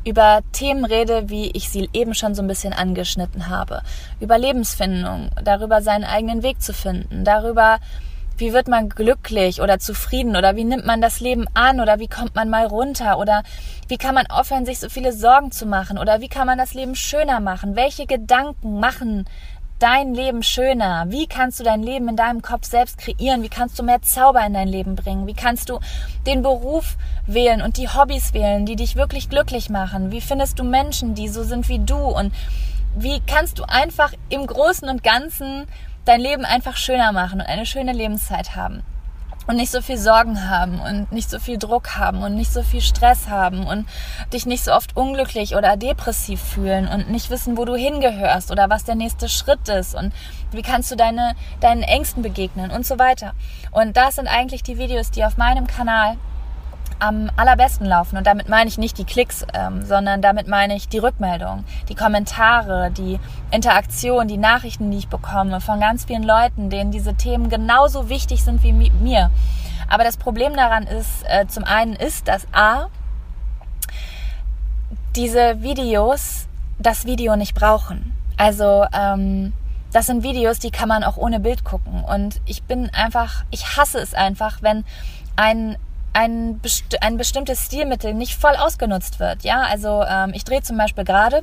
[0.05, 3.83] über Themen rede, wie ich sie eben schon so ein bisschen angeschnitten habe.
[4.19, 7.79] Über Lebensfindung, darüber seinen eigenen Weg zu finden, darüber,
[8.43, 12.09] wie wird man glücklich oder zufrieden oder wie nimmt man das Leben an oder wie
[12.09, 13.45] kommt man mal runter oder
[13.87, 16.75] wie kann man aufhören, sich so viele Sorgen zu machen oder wie kann man das
[16.75, 17.77] Leben schöner machen?
[17.77, 19.27] Welche Gedanken machen
[19.79, 21.05] dein Leben schöner?
[21.09, 23.45] Wie kannst du dein Leben in deinem Kopf selbst kreieren?
[23.45, 25.29] Wie kannst du mehr Zauber in dein Leben bringen?
[25.29, 25.79] Wie kannst du
[26.27, 26.97] den Beruf
[27.29, 30.11] wählen und die Hobbys wählen, die dich wirklich glücklich machen?
[30.11, 31.97] Wie findest du Menschen, die so sind wie du?
[31.97, 32.35] Und
[32.97, 35.67] wie kannst du einfach im Großen und Ganzen
[36.05, 38.83] dein Leben einfach schöner machen und eine schöne Lebenszeit haben.
[39.49, 42.63] Und nicht so viel Sorgen haben und nicht so viel Druck haben und nicht so
[42.63, 43.89] viel Stress haben und
[44.33, 48.71] dich nicht so oft unglücklich oder depressiv fühlen und nicht wissen, wo du hingehörst oder
[48.71, 50.13] was der nächste Schritt ist und
[50.53, 53.33] wie kannst du deine, deinen Ängsten begegnen und so weiter.
[53.73, 56.19] Und das sind eigentlich die Videos, die auf meinem Kanal
[57.03, 58.17] am allerbesten laufen.
[58.17, 61.97] Und damit meine ich nicht die Klicks, ähm, sondern damit meine ich die Rückmeldung, die
[61.97, 63.19] Kommentare, die
[63.51, 68.45] Interaktion, die Nachrichten, die ich bekomme von ganz vielen Leuten, denen diese Themen genauso wichtig
[68.45, 69.31] sind wie mir.
[69.89, 72.87] Aber das Problem daran ist, äh, zum einen ist, dass A,
[75.17, 76.47] diese Videos
[76.79, 78.13] das Video nicht brauchen.
[78.37, 79.53] Also ähm,
[79.93, 82.05] das sind Videos, die kann man auch ohne Bild gucken.
[82.05, 84.85] Und ich bin einfach, ich hasse es einfach, wenn
[85.35, 85.77] ein
[86.13, 89.43] ein, besti ein bestimmtes Stilmittel nicht voll ausgenutzt wird.
[89.43, 91.43] Ja, also ähm, ich drehe zum Beispiel gerade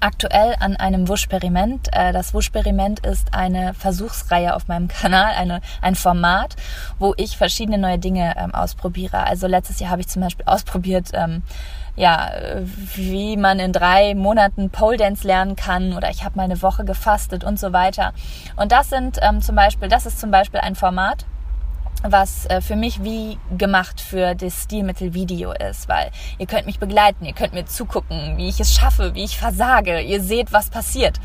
[0.00, 1.88] aktuell an einem Wuschperiment.
[1.92, 6.56] Äh, das Wuschperiment ist eine Versuchsreihe auf meinem Kanal, eine, ein Format,
[6.98, 9.26] wo ich verschiedene neue Dinge ähm, ausprobiere.
[9.26, 11.42] Also letztes Jahr habe ich zum Beispiel ausprobiert, ähm,
[11.96, 12.32] ja,
[12.96, 16.84] wie man in drei Monaten Pole Dance lernen kann oder ich habe mal eine Woche
[16.84, 18.12] gefastet und so weiter.
[18.56, 21.24] Und das sind ähm, zum Beispiel, das ist zum Beispiel ein Format,
[22.02, 26.78] was äh, für mich wie gemacht für das Stilmittel Video ist, weil ihr könnt mich
[26.78, 30.70] begleiten, ihr könnt mir zugucken, wie ich es schaffe, wie ich versage, ihr seht, was
[30.70, 31.20] passiert.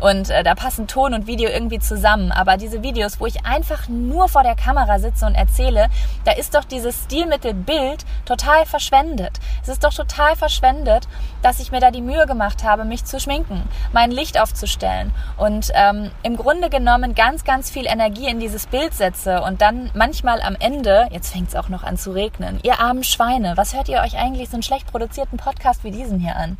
[0.00, 2.32] Und äh, da passen Ton und Video irgendwie zusammen.
[2.32, 5.88] Aber diese Videos, wo ich einfach nur vor der Kamera sitze und erzähle,
[6.24, 9.38] da ist doch dieses Stilmittel Bild total verschwendet.
[9.62, 11.08] Es ist doch total verschwendet,
[11.42, 15.70] dass ich mir da die Mühe gemacht habe, mich zu schminken, mein Licht aufzustellen und
[15.74, 20.40] ähm, im Grunde genommen ganz, ganz viel Energie in dieses Bild setze und dann manchmal
[20.40, 23.88] am Ende, jetzt fängt es auch noch an zu regnen, ihr armen Schweine, was hört
[23.88, 26.58] ihr euch eigentlich so einen schlecht produzierten Podcast wie diesen hier an?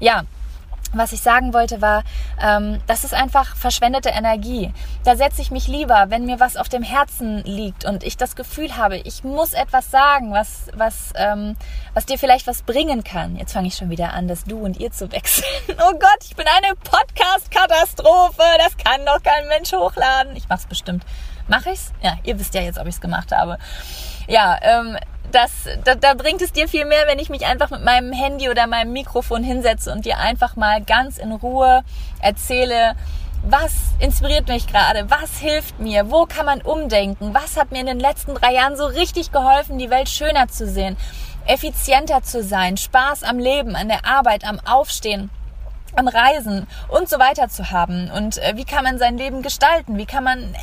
[0.00, 0.22] Ja,
[0.92, 2.04] was ich sagen wollte war,
[2.40, 4.72] ähm, das ist einfach verschwendete Energie.
[5.04, 8.36] Da setze ich mich lieber, wenn mir was auf dem Herzen liegt und ich das
[8.36, 11.56] Gefühl habe, ich muss etwas sagen, was, was, ähm,
[11.94, 13.36] was dir vielleicht was bringen kann.
[13.36, 15.46] Jetzt fange ich schon wieder an, das Du und Ihr zu wechseln.
[15.84, 18.42] Oh Gott, ich bin eine Podcast-Katastrophe.
[18.58, 20.36] Das kann doch kein Mensch hochladen.
[20.36, 21.04] Ich mach's bestimmt.
[21.48, 21.92] Mach ich's?
[22.02, 23.58] Ja, ihr wisst ja jetzt, ob ich's gemacht habe.
[24.28, 24.96] Ja, ähm,
[25.34, 25.50] das,
[25.84, 28.66] da, da bringt es dir viel mehr, wenn ich mich einfach mit meinem Handy oder
[28.66, 31.82] meinem Mikrofon hinsetze und dir einfach mal ganz in Ruhe
[32.20, 32.94] erzähle,
[33.44, 35.10] was inspiriert mich gerade?
[35.10, 36.10] Was hilft mir?
[36.10, 37.34] Wo kann man umdenken?
[37.34, 40.68] Was hat mir in den letzten drei Jahren so richtig geholfen, die Welt schöner zu
[40.68, 40.96] sehen,
[41.46, 45.30] effizienter zu sein, Spaß am Leben, an der Arbeit, am Aufstehen?
[45.94, 49.98] am Reisen und so weiter zu haben und äh, wie kann man sein Leben gestalten,
[49.98, 50.54] wie kann man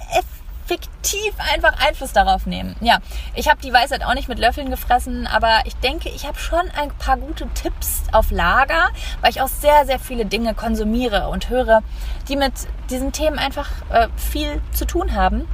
[0.69, 2.75] fiktiv einfach Einfluss darauf nehmen.
[2.79, 2.99] Ja,
[3.34, 6.69] ich habe die Weisheit auch nicht mit Löffeln gefressen, aber ich denke, ich habe schon
[6.77, 8.89] ein paar gute Tipps auf Lager,
[9.21, 11.82] weil ich auch sehr, sehr viele Dinge konsumiere und höre,
[12.27, 12.53] die mit
[12.91, 15.47] diesen Themen einfach äh, viel zu tun haben.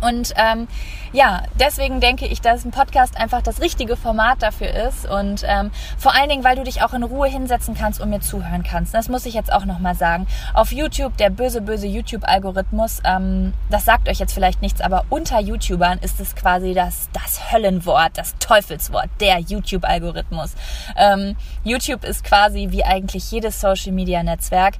[0.00, 0.68] Und ähm,
[1.12, 5.08] ja, deswegen denke ich, dass ein Podcast einfach das richtige Format dafür ist.
[5.08, 8.20] Und ähm, vor allen Dingen, weil du dich auch in Ruhe hinsetzen kannst und mir
[8.20, 8.94] zuhören kannst.
[8.94, 10.26] Das muss ich jetzt auch nochmal sagen.
[10.54, 15.40] Auf YouTube, der böse, böse YouTube-Algorithmus, ähm, das sagt euch jetzt vielleicht nichts, aber unter
[15.40, 20.54] YouTubern ist es quasi das, das Höllenwort, das Teufelswort, der YouTube-Algorithmus.
[20.96, 24.74] Ähm, YouTube ist quasi wie eigentlich jedes Social-Media-Netzwerk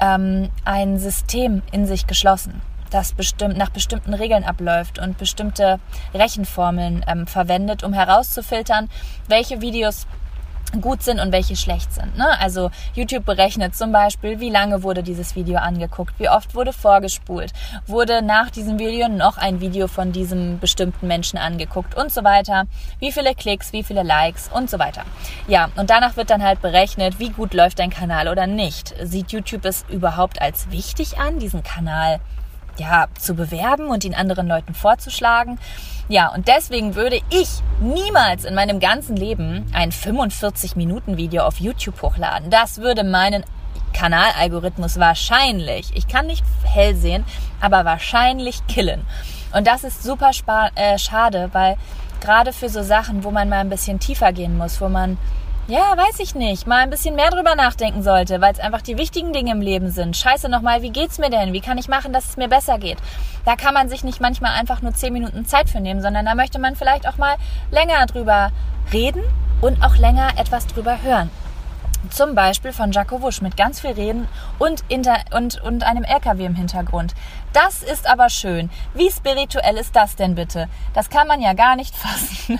[0.00, 5.80] ähm, ein System in sich geschlossen das bestimmt nach bestimmten Regeln abläuft und bestimmte
[6.14, 8.88] Rechenformeln ähm, verwendet, um herauszufiltern,
[9.28, 10.06] welche Videos
[10.80, 12.16] gut sind und welche schlecht sind.
[12.16, 12.38] Ne?
[12.40, 17.52] Also YouTube berechnet zum Beispiel, wie lange wurde dieses Video angeguckt, wie oft wurde vorgespult,
[17.86, 22.64] wurde nach diesem Video noch ein Video von diesem bestimmten Menschen angeguckt und so weiter,
[22.98, 25.02] wie viele Klicks, wie viele Likes und so weiter.
[25.46, 28.94] Ja, und danach wird dann halt berechnet, wie gut läuft dein Kanal oder nicht.
[29.02, 32.20] Sieht YouTube es überhaupt als wichtig an, diesen Kanal
[32.78, 35.58] ja, zu bewerben und ihn anderen Leuten vorzuschlagen.
[36.08, 37.48] Ja, und deswegen würde ich
[37.80, 42.50] niemals in meinem ganzen Leben ein 45-Minuten-Video auf YouTube hochladen.
[42.50, 43.44] Das würde meinen
[43.92, 47.24] Kanalalgorithmus wahrscheinlich, ich kann nicht hell sehen,
[47.60, 49.04] aber wahrscheinlich killen.
[49.52, 50.30] Und das ist super
[50.74, 51.76] äh, schade, weil
[52.20, 55.18] gerade für so Sachen, wo man mal ein bisschen tiefer gehen muss, wo man
[55.68, 58.96] ja, weiß ich nicht, mal ein bisschen mehr drüber nachdenken sollte, weil es einfach die
[58.96, 60.16] wichtigen Dinge im Leben sind.
[60.16, 61.52] Scheiße nochmal, wie geht's mir denn?
[61.52, 62.96] Wie kann ich machen, dass es mir besser geht?
[63.44, 66.34] Da kann man sich nicht manchmal einfach nur zehn Minuten Zeit für nehmen, sondern da
[66.34, 67.36] möchte man vielleicht auch mal
[67.70, 68.50] länger drüber
[68.94, 69.22] reden
[69.60, 71.28] und auch länger etwas drüber hören.
[72.08, 74.26] Zum Beispiel von Jaco Wusch mit ganz viel Reden
[74.58, 77.14] und, inter und, und einem LKW im Hintergrund.
[77.52, 78.70] Das ist aber schön.
[78.94, 80.66] Wie spirituell ist das denn bitte?
[80.94, 82.58] Das kann man ja gar nicht fassen.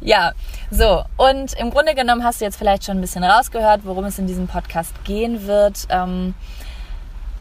[0.00, 0.32] Ja,
[0.70, 4.18] so, und im Grunde genommen hast du jetzt vielleicht schon ein bisschen rausgehört, worum es
[4.18, 5.86] in diesem Podcast gehen wird.
[5.88, 6.34] Ähm,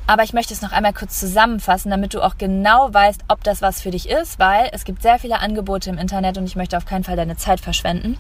[0.06, 3.62] aber ich möchte es noch einmal kurz zusammenfassen, damit du auch genau weißt, ob das
[3.62, 6.76] was für dich ist, weil es gibt sehr viele Angebote im Internet und ich möchte
[6.76, 8.18] auf keinen Fall deine Zeit verschwenden.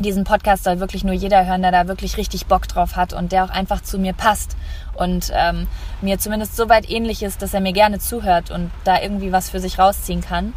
[0.00, 3.30] Diesen Podcast soll wirklich nur jeder hören, der da wirklich richtig Bock drauf hat und
[3.30, 4.56] der auch einfach zu mir passt
[4.94, 5.68] und ähm,
[6.00, 9.50] mir zumindest so weit ähnlich ist, dass er mir gerne zuhört und da irgendwie was
[9.50, 10.52] für sich rausziehen kann.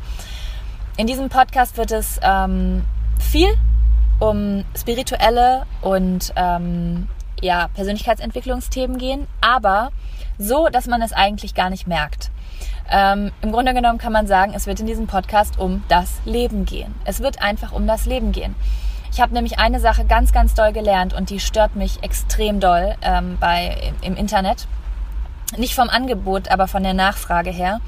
[0.98, 2.84] In diesem Podcast wird es ähm,
[3.20, 3.50] viel
[4.20, 7.08] um spirituelle und ähm,
[7.40, 9.92] ja, Persönlichkeitsentwicklungsthemen gehen, aber
[10.40, 12.32] so, dass man es eigentlich gar nicht merkt.
[12.90, 16.66] Ähm, Im Grunde genommen kann man sagen, es wird in diesem Podcast um das Leben
[16.66, 16.96] gehen.
[17.06, 18.56] Es wird einfach um das Leben gehen.
[19.12, 22.96] Ich habe nämlich eine Sache ganz, ganz doll gelernt und die stört mich extrem doll
[23.04, 24.68] ähm, bei, im Internet.
[25.58, 27.82] Nicht vom Angebot, aber von der Nachfrage her.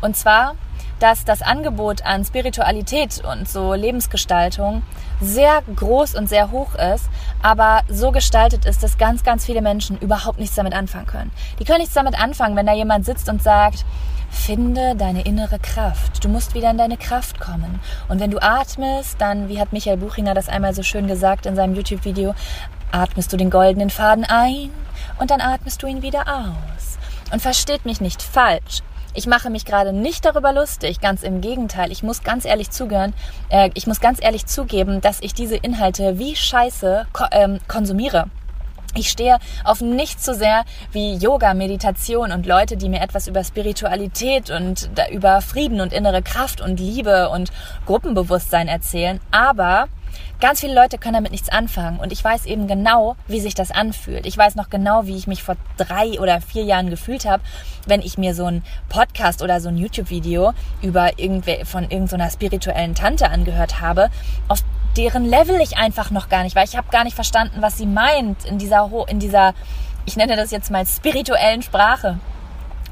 [0.00, 0.54] Und zwar
[1.00, 4.82] dass das Angebot an Spiritualität und so Lebensgestaltung
[5.20, 7.08] sehr groß und sehr hoch ist,
[7.42, 11.32] aber so gestaltet ist, dass ganz, ganz viele Menschen überhaupt nichts damit anfangen können.
[11.58, 13.84] Die können nichts damit anfangen, wenn da jemand sitzt und sagt,
[14.30, 16.24] finde deine innere Kraft.
[16.24, 17.80] Du musst wieder in deine Kraft kommen.
[18.08, 21.56] Und wenn du atmest, dann, wie hat Michael Buchinger das einmal so schön gesagt in
[21.56, 22.34] seinem YouTube-Video,
[22.90, 24.70] atmest du den goldenen Faden ein
[25.18, 26.98] und dann atmest du ihn wieder aus.
[27.32, 28.82] Und versteht mich nicht falsch.
[29.16, 31.92] Ich mache mich gerade nicht darüber lustig, ganz im Gegenteil.
[31.92, 33.14] Ich muss ganz ehrlich zugehören,
[33.48, 38.26] äh, ich muss ganz ehrlich zugeben, dass ich diese Inhalte wie Scheiße ko ähm, konsumiere.
[38.96, 43.44] Ich stehe auf nichts so sehr wie Yoga, Meditation und Leute, die mir etwas über
[43.44, 47.52] Spiritualität und über Frieden und innere Kraft und Liebe und
[47.86, 49.20] Gruppenbewusstsein erzählen.
[49.30, 49.86] Aber
[50.40, 53.70] Ganz viele Leute können damit nichts anfangen und ich weiß eben genau, wie sich das
[53.70, 54.26] anfühlt.
[54.26, 57.42] Ich weiß noch genau, wie ich mich vor drei oder vier Jahren gefühlt habe,
[57.86, 62.94] wenn ich mir so ein Podcast oder so ein YouTube-Video über irgendwer von irgendeiner spirituellen
[62.94, 64.10] Tante angehört habe,
[64.48, 64.60] auf
[64.96, 67.86] deren Level ich einfach noch gar nicht, weil ich habe gar nicht verstanden, was sie
[67.86, 69.54] meint in dieser in dieser
[70.06, 72.18] ich nenne das jetzt mal spirituellen Sprache.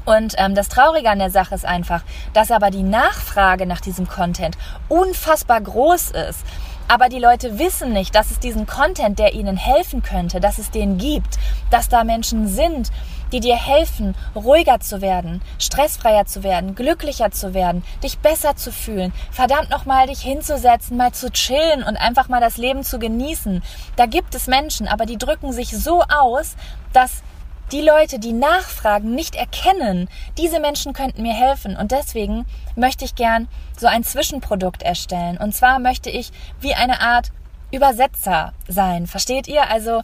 [0.05, 2.01] Und ähm, das Traurige an der Sache ist einfach,
[2.33, 4.57] dass aber die Nachfrage nach diesem Content
[4.89, 6.39] unfassbar groß ist.
[6.87, 10.69] Aber die Leute wissen nicht, dass es diesen Content, der ihnen helfen könnte, dass es
[10.69, 11.37] den gibt,
[11.69, 12.91] dass da Menschen sind,
[13.31, 18.71] die dir helfen, ruhiger zu werden, stressfreier zu werden, glücklicher zu werden, dich besser zu
[18.71, 23.63] fühlen, verdammt nochmal dich hinzusetzen, mal zu chillen und einfach mal das Leben zu genießen.
[23.95, 26.55] Da gibt es Menschen, aber die drücken sich so aus,
[26.93, 27.23] dass
[27.71, 31.75] die Leute, die nachfragen, nicht erkennen, diese Menschen könnten mir helfen.
[31.75, 32.45] Und deswegen
[32.75, 33.47] möchte ich gern
[33.77, 35.37] so ein Zwischenprodukt erstellen.
[35.37, 37.31] Und zwar möchte ich wie eine Art
[37.71, 39.07] Übersetzer sein.
[39.07, 39.69] Versteht ihr?
[39.69, 40.01] Also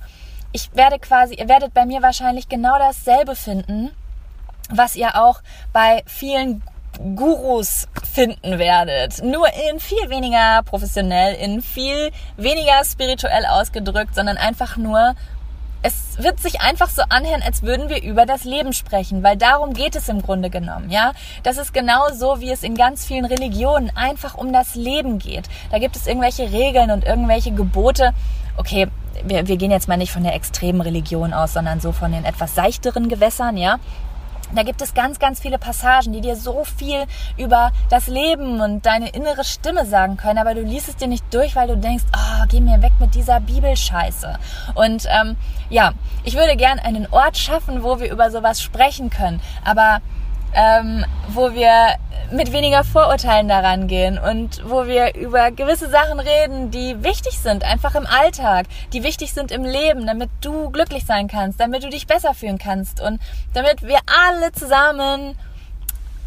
[0.52, 3.92] ich werde quasi, ihr werdet bei mir wahrscheinlich genau dasselbe finden,
[4.72, 5.42] was ihr auch
[5.72, 6.64] bei vielen
[7.16, 9.24] Gurus finden werdet.
[9.24, 15.16] Nur in viel weniger professionell, in viel weniger spirituell ausgedrückt, sondern einfach nur
[15.82, 19.74] es wird sich einfach so anhören, als würden wir über das Leben sprechen, weil darum
[19.74, 21.14] geht es im Grunde genommen, ja.
[21.44, 25.48] Das ist genau so, wie es in ganz vielen Religionen einfach um das Leben geht.
[25.72, 28.14] Da gibt es irgendwelche Regeln und irgendwelche Gebote.
[28.58, 28.88] Okay,
[29.24, 32.26] wir, wir gehen jetzt mal nicht von der extremen Religion aus, sondern so von den
[32.26, 33.80] etwas seichteren Gewässern, ja.
[34.56, 37.06] Da gibt es ganz, ganz viele Passagen, die dir so viel
[37.38, 41.24] über das Leben und deine innere Stimme sagen können, aber du liest es dir nicht
[41.34, 44.40] durch, weil du denkst, oh, geh mir weg mit dieser Bibelscheiße.
[44.74, 45.38] Und ähm,
[45.70, 50.02] ja, ich würde gern einen Ort schaffen, wo wir über sowas sprechen können, aber
[50.54, 51.96] ähm, wo wir
[52.32, 57.64] mit weniger Vorurteilen daran gehen und wo wir über gewisse Sachen reden, die wichtig sind,
[57.64, 61.90] einfach im Alltag, die wichtig sind im Leben, damit du glücklich sein kannst, damit du
[61.90, 63.20] dich besser fühlen kannst und
[63.54, 65.36] damit wir alle zusammen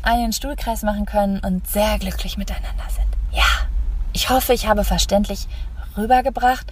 [0.02, 3.06] einen Stuhlkreis machen können und sehr glücklich miteinander sind.
[3.30, 3.68] Ja,
[4.12, 5.46] ich hoffe, ich habe verständlich
[5.96, 6.66] rübergebracht,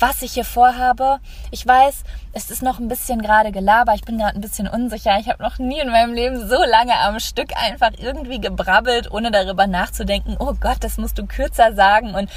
[0.00, 1.20] was ich hier vorhabe.
[1.50, 3.94] Ich weiß, es ist noch ein bisschen gerade Gelaber.
[3.94, 5.18] Ich bin gerade ein bisschen unsicher.
[5.20, 9.30] Ich habe noch nie in meinem Leben so lange am Stück einfach irgendwie gebrabbelt, ohne
[9.30, 12.30] darüber nachzudenken, oh Gott, das musst du kürzer sagen und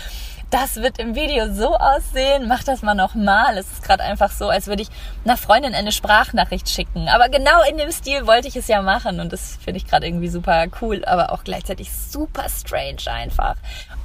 [0.53, 3.57] das wird im Video so aussehen, mach das mal nochmal.
[3.57, 4.89] Es ist gerade einfach so, als würde ich
[5.25, 7.09] einer Freundin eine Sprachnachricht schicken.
[7.09, 10.05] Aber genau in dem Stil wollte ich es ja machen und das finde ich gerade
[10.05, 13.55] irgendwie super cool, aber auch gleichzeitig super strange einfach.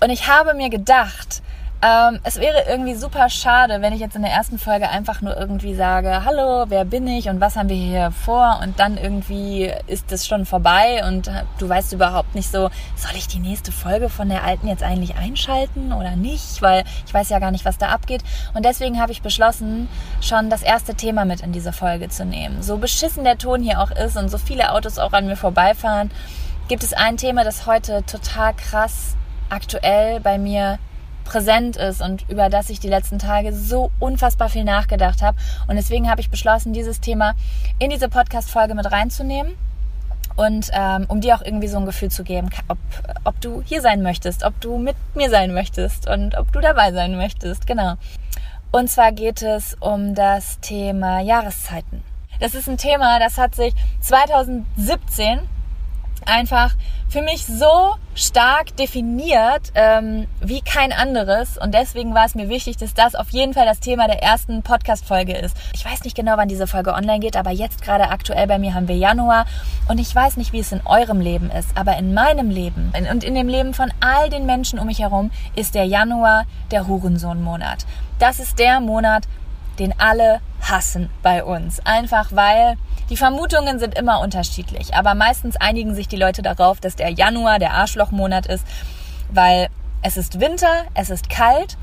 [0.01, 1.43] Und ich habe mir gedacht,
[1.81, 5.37] ähm, es wäre irgendwie super schade, wenn ich jetzt in der ersten Folge einfach nur
[5.37, 8.59] irgendwie sage, hallo, wer bin ich und was haben wir hier vor?
[8.61, 13.29] Und dann irgendwie ist es schon vorbei und du weißt überhaupt nicht so, soll ich
[13.29, 17.39] die nächste Folge von der alten jetzt eigentlich einschalten oder nicht, weil ich weiß ja
[17.39, 18.25] gar nicht, was da abgeht.
[18.55, 19.89] Und deswegen habe ich beschlossen,
[20.21, 22.61] schon das erste Thema mit in diese Folge zu nehmen.
[22.61, 26.11] So beschissen der Ton hier auch ist und so viele Autos auch an mir vorbeifahren,
[26.67, 29.15] gibt es ein Thema, das heute total krass
[29.49, 30.81] aktuell bei mir
[31.29, 35.37] präsent ist und über das ich die letzten Tage so unfassbar viel nachgedacht habe.
[35.67, 37.35] Und deswegen habe ich beschlossen, dieses Thema
[37.79, 39.53] in diese Podcast-Folge mit reinzunehmen.
[40.37, 42.79] Und ähm, um dir auch irgendwie so ein Gefühl zu geben, ob,
[43.25, 46.93] ob du hier sein möchtest, ob du mit mir sein möchtest und ob du dabei
[46.93, 47.67] sein möchtest.
[47.67, 47.95] Genau.
[48.71, 52.03] Und zwar geht es um das Thema Jahreszeiten.
[52.41, 55.41] Das ist ein Thema, das hat sich 2017
[56.29, 56.75] einfach
[57.09, 61.57] für mich so stark definiert ähm, wie kein anderes.
[61.57, 64.63] Und deswegen war es mir wichtig, dass das auf jeden Fall das Thema der ersten
[64.63, 65.57] Podcast-Folge ist.
[65.73, 68.75] Ich weiß nicht genau, wann diese Folge online geht, aber jetzt gerade aktuell bei mir
[68.75, 69.47] haben wir Januar.
[69.89, 73.25] Und ich weiß nicht, wie es in eurem Leben ist, aber in meinem Leben und
[73.25, 77.87] in dem Leben von all den Menschen um mich herum ist der Januar der Hurensohn-Monat.
[78.19, 79.25] Das ist der Monat,
[79.79, 81.81] den alle hassen bei uns.
[81.81, 82.77] Einfach weil
[83.11, 84.95] die Vermutungen sind immer unterschiedlich.
[84.95, 88.67] Aber meistens einigen sich die Leute darauf, dass der Januar der Arschlochmonat ist,
[89.31, 89.69] weil
[90.03, 91.77] es ist Winter, es ist kalt,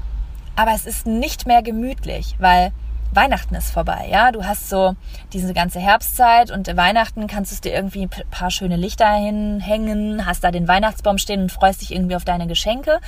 [0.55, 2.71] aber es ist nicht mehr gemütlich, weil
[3.11, 4.31] Weihnachten ist vorbei, ja.
[4.31, 4.95] Du hast so
[5.33, 10.43] diese ganze Herbstzeit und Weihnachten kannst du dir irgendwie ein paar schöne Lichter hinhängen, hast
[10.43, 12.99] da den Weihnachtsbaum stehen und freust dich irgendwie auf deine Geschenke.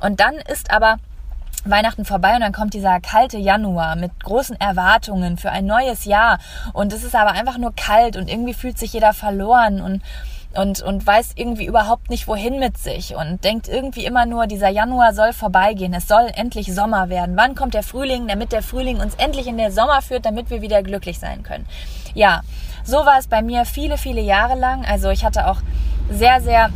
[0.00, 0.98] Und dann ist aber
[1.70, 6.38] Weihnachten vorbei und dann kommt dieser kalte Januar mit großen Erwartungen für ein neues Jahr
[6.72, 10.02] und es ist aber einfach nur kalt und irgendwie fühlt sich jeder verloren und
[10.56, 14.68] und, und weiß irgendwie überhaupt nicht wohin mit sich und denkt irgendwie immer nur, dieser
[14.68, 17.36] Januar soll vorbeigehen, es soll endlich Sommer werden.
[17.36, 20.62] Wann kommt der Frühling, damit der Frühling uns endlich in den Sommer führt, damit wir
[20.62, 21.66] wieder glücklich sein können?
[22.14, 22.40] Ja,
[22.84, 24.84] so war es bei mir viele, viele Jahre lang.
[24.86, 25.60] Also ich hatte auch
[26.10, 26.70] sehr, sehr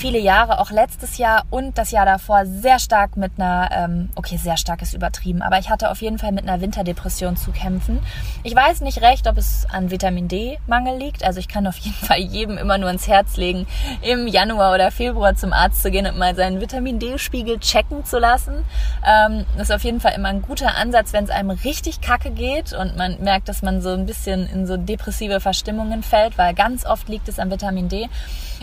[0.00, 4.38] viele Jahre, auch letztes Jahr und das Jahr davor, sehr stark mit einer, ähm, okay,
[4.38, 8.00] sehr stark ist übertrieben, aber ich hatte auf jeden Fall mit einer Winterdepression zu kämpfen.
[8.42, 11.22] Ich weiß nicht recht, ob es an Vitamin D-Mangel liegt.
[11.22, 13.66] Also ich kann auf jeden Fall jedem immer nur ins Herz legen,
[14.00, 18.18] im Januar oder Februar zum Arzt zu gehen und mal seinen Vitamin D-Spiegel checken zu
[18.18, 18.64] lassen.
[19.06, 22.30] Ähm, das ist auf jeden Fall immer ein guter Ansatz, wenn es einem richtig kacke
[22.30, 26.54] geht und man merkt, dass man so ein bisschen in so depressive Verstimmungen fällt, weil
[26.54, 28.08] ganz oft liegt es am Vitamin D.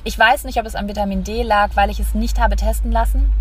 [0.04, 2.92] Ich weiß nicht, ob es am Vitamin D lag, weil ich es nicht habe testen
[2.92, 3.32] lassen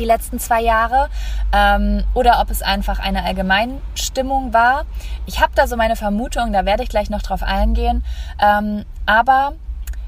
[0.00, 1.08] die letzten zwei Jahre
[1.52, 4.86] ähm, oder ob es einfach eine allgemein Stimmung war.
[5.26, 8.02] Ich habe da so meine Vermutung, da werde ich gleich noch drauf eingehen.
[8.40, 9.52] Ähm, aber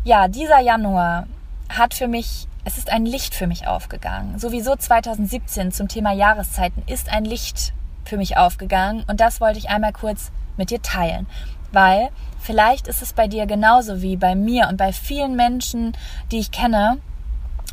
[0.02, 1.26] ja, dieser Januar
[1.68, 4.38] hat für mich, es ist ein Licht für mich aufgegangen.
[4.38, 7.72] Sowieso 2017 zum Thema Jahreszeiten ist ein Licht
[8.04, 11.26] für mich aufgegangen und das wollte ich einmal kurz mit dir teilen,
[11.72, 12.10] weil
[12.40, 15.96] vielleicht ist es bei dir genauso wie bei mir und bei vielen Menschen,
[16.30, 16.98] die ich kenne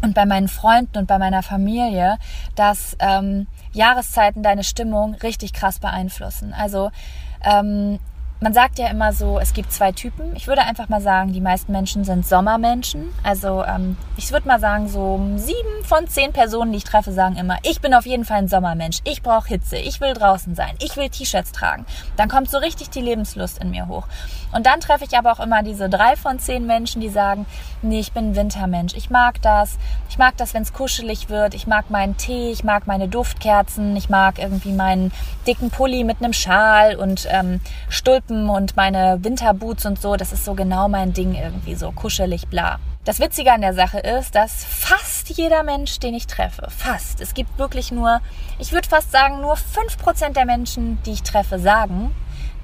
[0.01, 2.17] und bei meinen Freunden und bei meiner Familie,
[2.55, 6.53] dass ähm, Jahreszeiten deine Stimmung richtig krass beeinflussen.
[6.53, 6.91] Also
[7.43, 7.99] ähm,
[8.41, 10.33] man sagt ja immer so, es gibt zwei Typen.
[10.35, 13.13] Ich würde einfach mal sagen, die meisten Menschen sind Sommermenschen.
[13.21, 17.35] Also ähm, ich würde mal sagen, so sieben von zehn Personen, die ich treffe, sagen
[17.35, 18.99] immer, ich bin auf jeden Fall ein Sommermensch.
[19.03, 19.75] Ich brauche Hitze.
[19.75, 20.73] Ich will draußen sein.
[20.79, 21.85] Ich will T-Shirts tragen.
[22.15, 24.07] Dann kommt so richtig die Lebenslust in mir hoch.
[24.53, 27.45] Und dann treffe ich aber auch immer diese drei von zehn Menschen, die sagen,
[27.81, 28.93] nee, ich bin Wintermensch.
[28.95, 29.77] Ich mag das.
[30.09, 31.53] Ich mag das, wenn es kuschelig wird.
[31.53, 32.51] Ich mag meinen Tee.
[32.51, 33.97] Ich mag meine Duftkerzen.
[33.97, 35.11] Ich mag irgendwie meinen
[35.45, 37.59] dicken Pulli mit einem Schal und ähm,
[37.89, 41.91] Stulpen Kappen und meine Winterboots und so, das ist so genau mein Ding irgendwie, so
[41.91, 42.79] kuschelig, bla.
[43.05, 47.33] Das Witzige an der Sache ist, dass fast jeder Mensch, den ich treffe, fast, es
[47.33, 48.21] gibt wirklich nur,
[48.59, 52.11] ich würde fast sagen, nur 5% der Menschen, die ich treffe, sagen,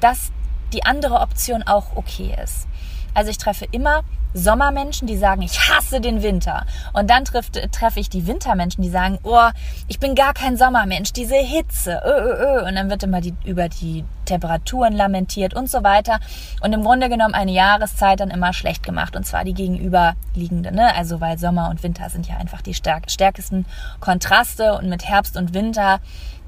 [0.01, 0.31] dass
[0.71, 2.67] die andere Option auch okay ist.
[3.13, 4.03] Also ich treffe immer
[4.35, 6.65] Sommermenschen, die sagen, ich hasse den Winter.
[6.93, 9.49] Und dann trifft, treffe ich die Wintermenschen, die sagen, oh,
[9.87, 12.01] ich bin gar kein Sommermensch, diese Hitze.
[12.05, 12.67] Ö, ö, ö.
[12.67, 16.19] Und dann wird immer die, über die Temperaturen lamentiert und so weiter.
[16.61, 19.15] Und im Grunde genommen eine Jahreszeit dann immer schlecht gemacht.
[19.15, 20.73] Und zwar die gegenüberliegende.
[20.73, 20.93] Ne?
[20.95, 23.65] Also weil Sommer und Winter sind ja einfach die stärksten
[24.01, 24.73] Kontraste.
[24.73, 26.01] Und mit Herbst und Winter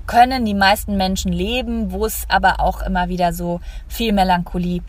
[0.07, 4.81] können die meisten Menschen leben, wo es aber auch immer wieder so viel Melancholie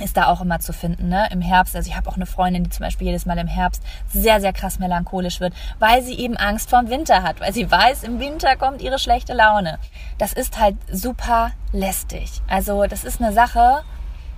[0.00, 1.28] ist da auch immer zu finden, ne?
[1.30, 1.74] Im Herbst.
[1.74, 3.82] Also ich habe auch eine Freundin, die zum Beispiel jedes Mal im Herbst
[4.12, 8.04] sehr, sehr krass melancholisch wird, weil sie eben Angst vorm Winter hat, weil sie weiß,
[8.04, 9.78] im Winter kommt ihre schlechte Laune.
[10.18, 12.42] Das ist halt super lästig.
[12.48, 13.82] Also das ist eine Sache,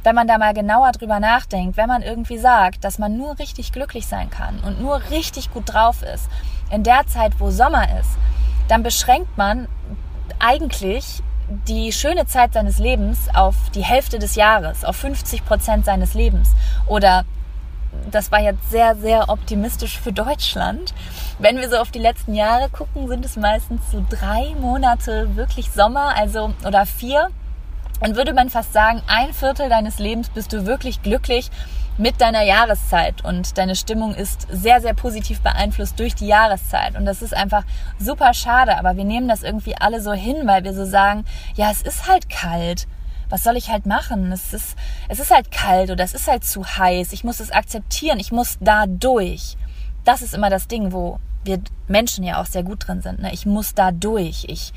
[0.02, 3.72] wenn man da mal genauer drüber nachdenkt, wenn man irgendwie sagt, dass man nur richtig
[3.72, 6.28] glücklich sein kann und nur richtig gut drauf ist,
[6.70, 8.10] in der Zeit, wo Sommer ist,
[8.68, 9.68] dann beschränkt man
[10.38, 11.22] eigentlich
[11.68, 16.50] die schöne Zeit seines Lebens auf die Hälfte des Jahres, auf 50 Prozent seines Lebens.
[16.86, 17.24] Oder
[18.10, 20.94] das war jetzt sehr, sehr optimistisch für Deutschland.
[21.38, 25.70] Wenn wir so auf die letzten Jahre gucken, sind es meistens so drei Monate wirklich
[25.72, 27.28] Sommer, also oder vier.
[28.00, 31.50] Dann würde man fast sagen, ein Viertel deines Lebens bist du wirklich glücklich
[31.98, 36.96] mit deiner Jahreszeit und deine Stimmung ist sehr, sehr positiv beeinflusst durch die Jahreszeit.
[36.96, 37.64] Und das ist einfach
[37.98, 41.24] super schade, aber wir nehmen das irgendwie alle so hin, weil wir so sagen,
[41.54, 42.86] ja, es ist halt kalt.
[43.28, 44.32] Was soll ich halt machen?
[44.32, 44.76] Es ist,
[45.08, 47.12] es ist halt kalt oder es ist halt zu heiß.
[47.12, 48.18] Ich muss es akzeptieren.
[48.18, 49.56] Ich muss da durch.
[50.04, 53.20] Das ist immer das Ding, wo wir Menschen ja auch sehr gut drin sind.
[53.20, 53.32] Ne?
[53.32, 54.46] Ich muss da durch.
[54.48, 54.72] Ich,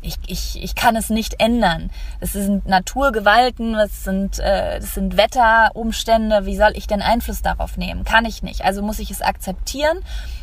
[0.00, 1.90] ich, ich, ich kann es nicht ändern.
[2.20, 6.46] Es sind Naturgewalten, es sind, äh, es sind Wetterumstände.
[6.46, 8.04] Wie soll ich denn Einfluss darauf nehmen?
[8.04, 8.64] Kann ich nicht.
[8.64, 9.98] Also muss ich es akzeptieren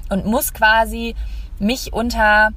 [0.10, 1.16] und muss quasi
[1.60, 2.51] mich unter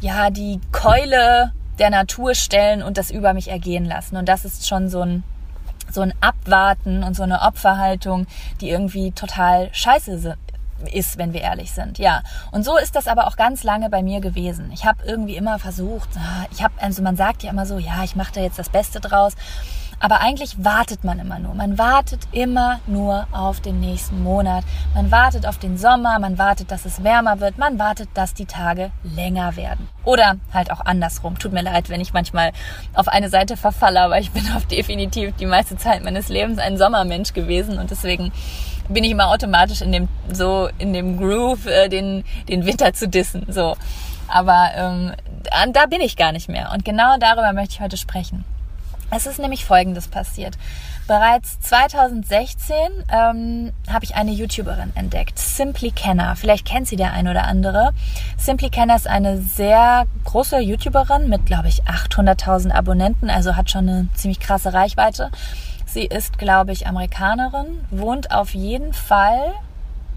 [0.00, 4.16] ja die Keule der Natur stellen und das über mich ergehen lassen.
[4.16, 5.24] Und das ist schon so ein
[5.90, 8.28] so ein Abwarten und so eine Opferhaltung,
[8.60, 10.36] die irgendwie total scheiße
[10.86, 11.98] ist, wenn wir ehrlich sind.
[11.98, 12.22] Ja,
[12.52, 14.70] und so ist das aber auch ganz lange bei mir gewesen.
[14.72, 18.02] Ich habe irgendwie immer versucht, ah, ich habe also man sagt ja immer so, ja,
[18.04, 19.34] ich mache da jetzt das Beste draus.
[20.02, 21.54] Aber eigentlich wartet man immer nur.
[21.54, 24.64] Man wartet immer nur auf den nächsten Monat.
[24.94, 28.46] Man wartet auf den Sommer, man wartet, dass es wärmer wird, man wartet, dass die
[28.46, 29.88] Tage länger werden.
[30.04, 31.38] Oder halt auch andersrum.
[31.38, 32.52] Tut mir leid, wenn ich manchmal
[32.94, 36.78] auf eine Seite verfalle, aber ich bin auf definitiv die meiste Zeit meines Lebens ein
[36.78, 38.32] Sommermensch gewesen und deswegen
[38.90, 43.08] bin ich immer automatisch in dem so in dem Groove, äh, den den Winter zu
[43.08, 43.46] dissen.
[43.48, 43.76] So,
[44.28, 45.12] aber ähm,
[45.72, 46.70] da bin ich gar nicht mehr.
[46.72, 48.44] Und genau darüber möchte ich heute sprechen.
[49.12, 50.56] Es ist nämlich Folgendes passiert.
[51.08, 52.76] Bereits 2016
[53.12, 56.36] ähm, habe ich eine YouTuberin entdeckt, Simply Kenner.
[56.36, 57.90] Vielleicht kennt sie der ein oder andere.
[58.36, 63.88] Simply Kenner ist eine sehr große YouTuberin mit, glaube ich, 800.000 Abonnenten, also hat schon
[63.88, 65.32] eine ziemlich krasse Reichweite.
[65.92, 69.52] Sie ist, glaube ich, Amerikanerin, wohnt auf jeden Fall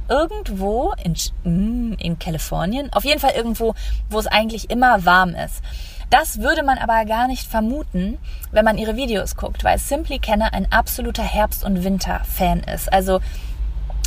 [0.08, 3.74] irgendwo in, mm, in Kalifornien, auf jeden Fall irgendwo,
[4.10, 5.64] wo es eigentlich immer warm ist.
[6.12, 8.20] Das würde man aber gar nicht vermuten,
[8.52, 12.94] wenn man ihre Videos guckt, weil Simply Kenner ein absoluter Herbst- und Winter-Fan ist.
[12.94, 13.20] Also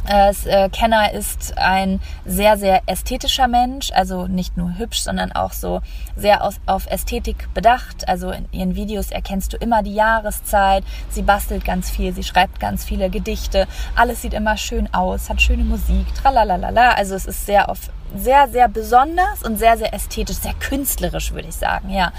[0.08, 5.80] äh, Kenner ist ein sehr, sehr ästhetischer Mensch, also nicht nur hübsch, sondern auch so
[6.14, 8.08] sehr aus, auf Ästhetik bedacht.
[8.08, 10.84] Also in ihren Videos erkennst du immer die Jahreszeit.
[11.10, 13.66] Sie bastelt ganz viel, sie schreibt ganz viele Gedichte.
[13.96, 16.92] Alles sieht immer schön aus, hat schöne Musik, tralalala.
[16.92, 21.48] Also es ist sehr auf, sehr, sehr besonders und sehr, sehr ästhetisch, sehr künstlerisch, würde
[21.48, 22.12] ich sagen, ja.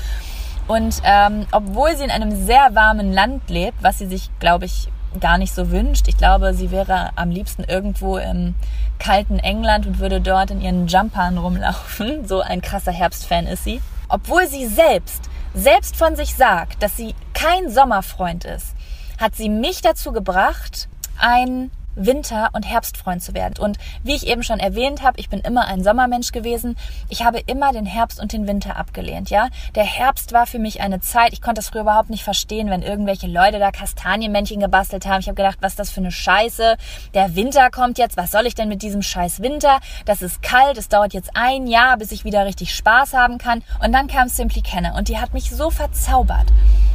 [0.67, 4.89] Und ähm, obwohl sie in einem sehr warmen Land lebt, was sie sich, glaube ich,
[5.19, 6.07] gar nicht so wünscht.
[6.07, 8.55] Ich glaube, sie wäre am liebsten irgendwo im
[8.99, 12.23] kalten England und würde dort in ihren Jumpern rumlaufen.
[12.27, 13.81] So ein krasser Herbstfan ist sie.
[14.09, 18.75] Obwohl sie selbst, selbst von sich sagt, dass sie kein Sommerfreund ist,
[19.19, 20.89] hat sie mich dazu gebracht,
[21.19, 23.55] ein Winter- und Herbstfreund zu werden.
[23.59, 26.77] Und wie ich eben schon erwähnt habe, ich bin immer ein Sommermensch gewesen.
[27.09, 29.49] Ich habe immer den Herbst und den Winter abgelehnt, ja.
[29.75, 32.81] Der Herbst war für mich eine Zeit, ich konnte das früher überhaupt nicht verstehen, wenn
[32.81, 35.19] irgendwelche Leute da Kastanienmännchen gebastelt haben.
[35.19, 36.77] Ich habe gedacht, was ist das für eine Scheiße?
[37.13, 39.79] Der Winter kommt jetzt, was soll ich denn mit diesem scheiß Winter?
[40.05, 43.63] Das ist kalt, es dauert jetzt ein Jahr, bis ich wieder richtig Spaß haben kann.
[43.83, 46.47] Und dann kam Simply Kenner und die hat mich so verzaubert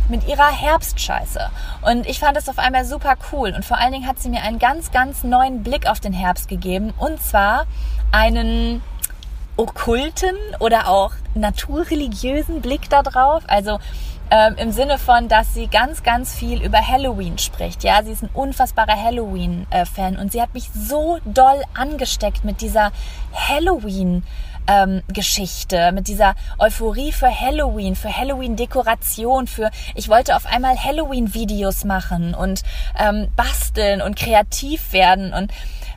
[0.09, 1.51] mit ihrer Herbstscheiße.
[1.83, 3.53] Und ich fand es auf einmal super cool.
[3.55, 6.49] Und vor allen Dingen hat sie mir einen ganz, ganz neuen Blick auf den Herbst
[6.49, 6.93] gegeben.
[6.99, 7.67] Und zwar
[8.11, 8.83] einen
[9.57, 13.43] okkulten oder auch naturreligiösen Blick darauf.
[13.47, 13.79] Also
[14.31, 17.85] ähm, im Sinne von, dass sie ganz, ganz viel über Halloween spricht.
[17.85, 22.93] Ja, sie ist ein unfassbarer Halloween-Fan und sie hat mich so doll angesteckt mit dieser
[23.35, 24.25] Halloween-
[24.67, 31.85] ähm, Geschichte, mit dieser Euphorie für Halloween, für Halloween-Dekoration, für ich wollte auf einmal Halloween-Videos
[31.85, 32.63] machen und
[32.99, 35.53] ähm, basteln und kreativ werden und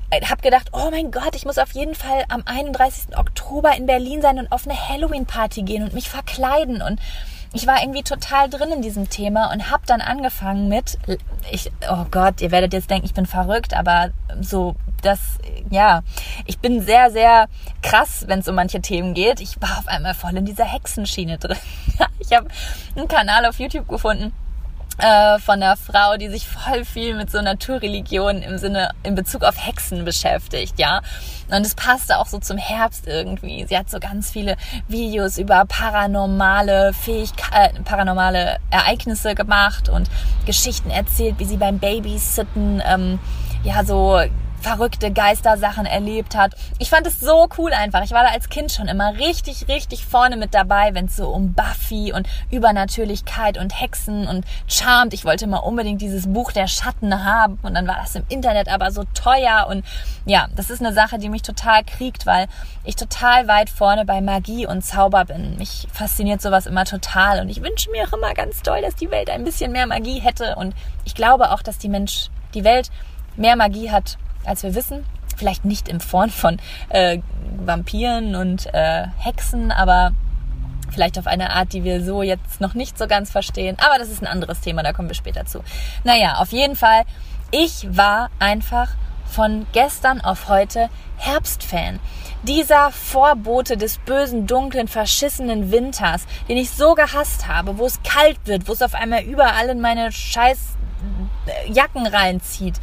[0.10, 3.18] äh, habe gedacht, oh mein Gott, ich muss auf jeden Fall am 31.
[3.18, 7.00] Oktober in Berlin sein und auf eine Halloween-Party gehen und mich verkleiden und
[7.56, 10.98] ich war irgendwie total drin in diesem Thema und habe dann angefangen mit,
[11.50, 14.10] ich, oh Gott, ihr werdet jetzt denken, ich bin verrückt, aber
[14.42, 15.20] so das,
[15.70, 16.02] ja,
[16.46, 17.48] ich bin sehr, sehr
[17.82, 19.40] krass, wenn es um manche Themen geht.
[19.40, 21.58] Ich war auf einmal voll in dieser Hexenschiene drin.
[22.20, 22.50] ich habe
[22.96, 24.34] einen Kanal auf YouTube gefunden
[24.98, 29.44] äh, von einer Frau, die sich voll viel mit so Naturreligionen im Sinne, in Bezug
[29.44, 31.02] auf Hexen beschäftigt, ja.
[31.50, 33.66] Und es passte auch so zum Herbst irgendwie.
[33.68, 34.56] Sie hat so ganz viele
[34.88, 40.10] Videos über paranormale Fähigkeiten, äh, paranormale Ereignisse gemacht und
[40.46, 43.20] Geschichten erzählt, wie sie beim Babysitten, ähm,
[43.64, 44.20] ja, so
[44.66, 46.56] verrückte Geistersachen erlebt hat.
[46.80, 48.04] Ich fand es so cool einfach.
[48.04, 51.30] Ich war da als Kind schon immer richtig, richtig vorne mit dabei, wenn es so
[51.30, 55.14] um Buffy und Übernatürlichkeit und Hexen und Charmed.
[55.14, 58.68] Ich wollte immer unbedingt dieses Buch der Schatten haben und dann war das im Internet
[58.68, 59.86] aber so teuer und
[60.26, 62.48] ja, das ist eine Sache, die mich total kriegt, weil
[62.84, 65.58] ich total weit vorne bei Magie und Zauber bin.
[65.58, 69.12] Mich fasziniert sowas immer total und ich wünsche mir auch immer ganz toll, dass die
[69.12, 72.90] Welt ein bisschen mehr Magie hätte und ich glaube auch, dass die Mensch, die Welt
[73.36, 75.06] mehr Magie hat als wir wissen.
[75.36, 77.20] Vielleicht nicht in Form von äh,
[77.58, 80.12] Vampiren und äh, Hexen, aber
[80.92, 83.78] vielleicht auf eine Art, die wir so jetzt noch nicht so ganz verstehen.
[83.80, 85.64] Aber das ist ein anderes Thema, da kommen wir später zu.
[86.04, 87.04] Naja, auf jeden Fall,
[87.52, 88.90] ich war einfach
[89.26, 92.00] von gestern auf heute Herbstfan.
[92.44, 98.38] Dieser Vorbote des bösen, dunklen, verschissenen Winters, den ich so gehasst habe, wo es kalt
[98.46, 100.60] wird, wo es auf einmal überall in meine scheiß
[101.68, 102.76] Jacken reinzieht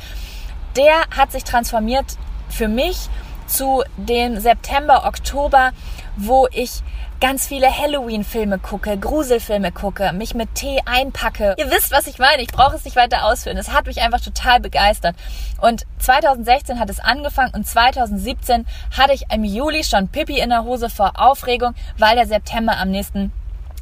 [0.76, 2.06] der hat sich transformiert
[2.48, 3.08] für mich
[3.46, 5.72] zu dem September, Oktober,
[6.16, 6.82] wo ich
[7.20, 11.54] ganz viele Halloween-Filme gucke, Gruselfilme gucke, mich mit Tee einpacke.
[11.56, 12.42] Ihr wisst, was ich meine.
[12.42, 13.56] Ich brauche es nicht weiter ausführen.
[13.56, 15.14] Es hat mich einfach total begeistert.
[15.60, 18.66] Und 2016 hat es angefangen und 2017
[18.96, 22.90] hatte ich im Juli schon Pippi in der Hose vor Aufregung, weil der September am
[22.90, 23.32] nächsten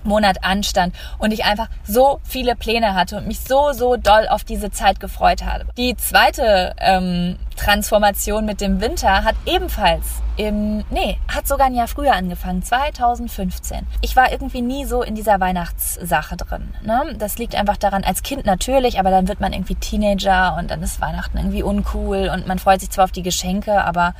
[0.04, 4.44] Monat anstand und ich einfach so viele Pläne hatte und mich so, so doll auf
[4.44, 5.66] diese Zeit gefreut habe.
[5.76, 10.06] Die zweite ähm, Transformation mit dem Winter hat ebenfalls
[10.38, 13.86] im, nee, hat sogar ein Jahr früher angefangen, 2015.
[14.00, 16.72] Ich war irgendwie nie so in dieser Weihnachtssache drin.
[16.82, 17.14] Ne?
[17.18, 20.82] Das liegt einfach daran, als Kind natürlich, aber dann wird man irgendwie Teenager und dann
[20.82, 24.14] ist Weihnachten irgendwie uncool und man freut sich zwar auf die Geschenke, aber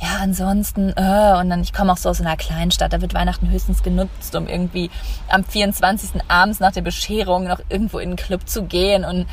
[0.00, 3.50] ja, ansonsten, äh, und dann, ich komme auch so aus einer Kleinstadt, da wird Weihnachten
[3.50, 4.90] höchstens genutzt, um irgendwie
[5.28, 6.22] am 24.
[6.28, 9.26] abends nach der Bescherung noch irgendwo in den Club zu gehen und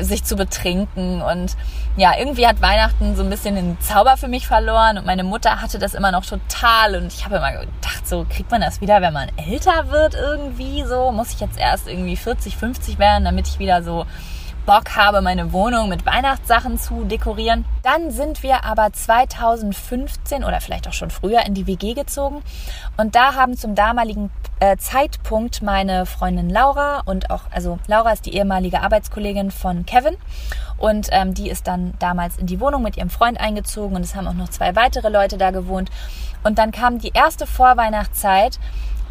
[0.00, 1.22] sich zu betrinken.
[1.22, 1.56] Und
[1.96, 5.60] ja, irgendwie hat Weihnachten so ein bisschen den Zauber für mich verloren und meine Mutter
[5.60, 6.96] hatte das immer noch total.
[6.96, 10.84] Und ich habe immer gedacht, so kriegt man das wieder, wenn man älter wird irgendwie
[10.84, 11.12] so?
[11.12, 14.06] Muss ich jetzt erst irgendwie 40, 50 werden, damit ich wieder so
[14.66, 17.66] Bock habe, meine Wohnung mit Weihnachtssachen zu dekorieren.
[17.82, 22.42] Dann sind wir aber 2015 oder vielleicht auch schon früher in die WG gezogen
[22.96, 28.24] und da haben zum damaligen äh, Zeitpunkt meine Freundin Laura und auch, also Laura ist
[28.24, 30.16] die ehemalige Arbeitskollegin von Kevin
[30.78, 34.14] und ähm, die ist dann damals in die Wohnung mit ihrem Freund eingezogen und es
[34.14, 35.90] haben auch noch zwei weitere Leute da gewohnt.
[36.42, 38.58] Und dann kam die erste Vorweihnachtszeit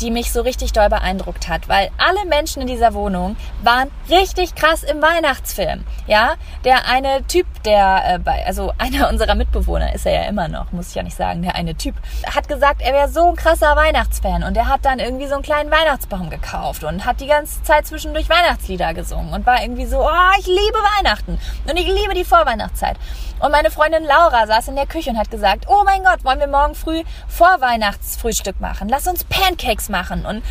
[0.01, 4.55] die mich so richtig doll beeindruckt hat, weil alle Menschen in dieser Wohnung waren richtig
[4.55, 5.83] krass im Weihnachtsfilm.
[6.07, 6.35] Ja,
[6.65, 10.71] der eine Typ, der äh, bei, also einer unserer Mitbewohner ist er ja immer noch,
[10.71, 13.75] muss ich ja nicht sagen, der eine Typ, hat gesagt, er wäre so ein krasser
[13.75, 17.61] Weihnachtsfan und er hat dann irgendwie so einen kleinen Weihnachtsbaum gekauft und hat die ganze
[17.63, 21.39] Zeit zwischendurch Weihnachtslieder gesungen und war irgendwie so, oh, ich liebe Weihnachten
[21.69, 22.97] und ich liebe die Vorweihnachtszeit.
[23.43, 26.39] Und meine Freundin Laura saß in der Küche und hat gesagt, oh mein Gott, wollen
[26.39, 28.87] wir morgen früh Vorweihnachtsfrühstück machen?
[28.87, 30.41] Lass uns Pancakes machen und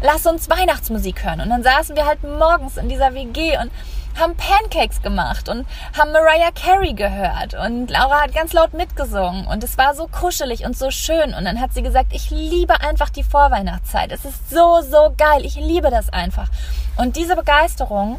[0.00, 1.42] lass uns Weihnachtsmusik hören.
[1.42, 3.70] Und dann saßen wir halt morgens in dieser WG und
[4.18, 9.62] haben Pancakes gemacht und haben Mariah Carey gehört und Laura hat ganz laut mitgesungen und
[9.62, 13.10] es war so kuschelig und so schön und dann hat sie gesagt, ich liebe einfach
[13.10, 14.10] die Vorweihnachtszeit.
[14.10, 15.44] Es ist so, so geil.
[15.44, 16.48] Ich liebe das einfach.
[16.96, 18.18] Und diese Begeisterung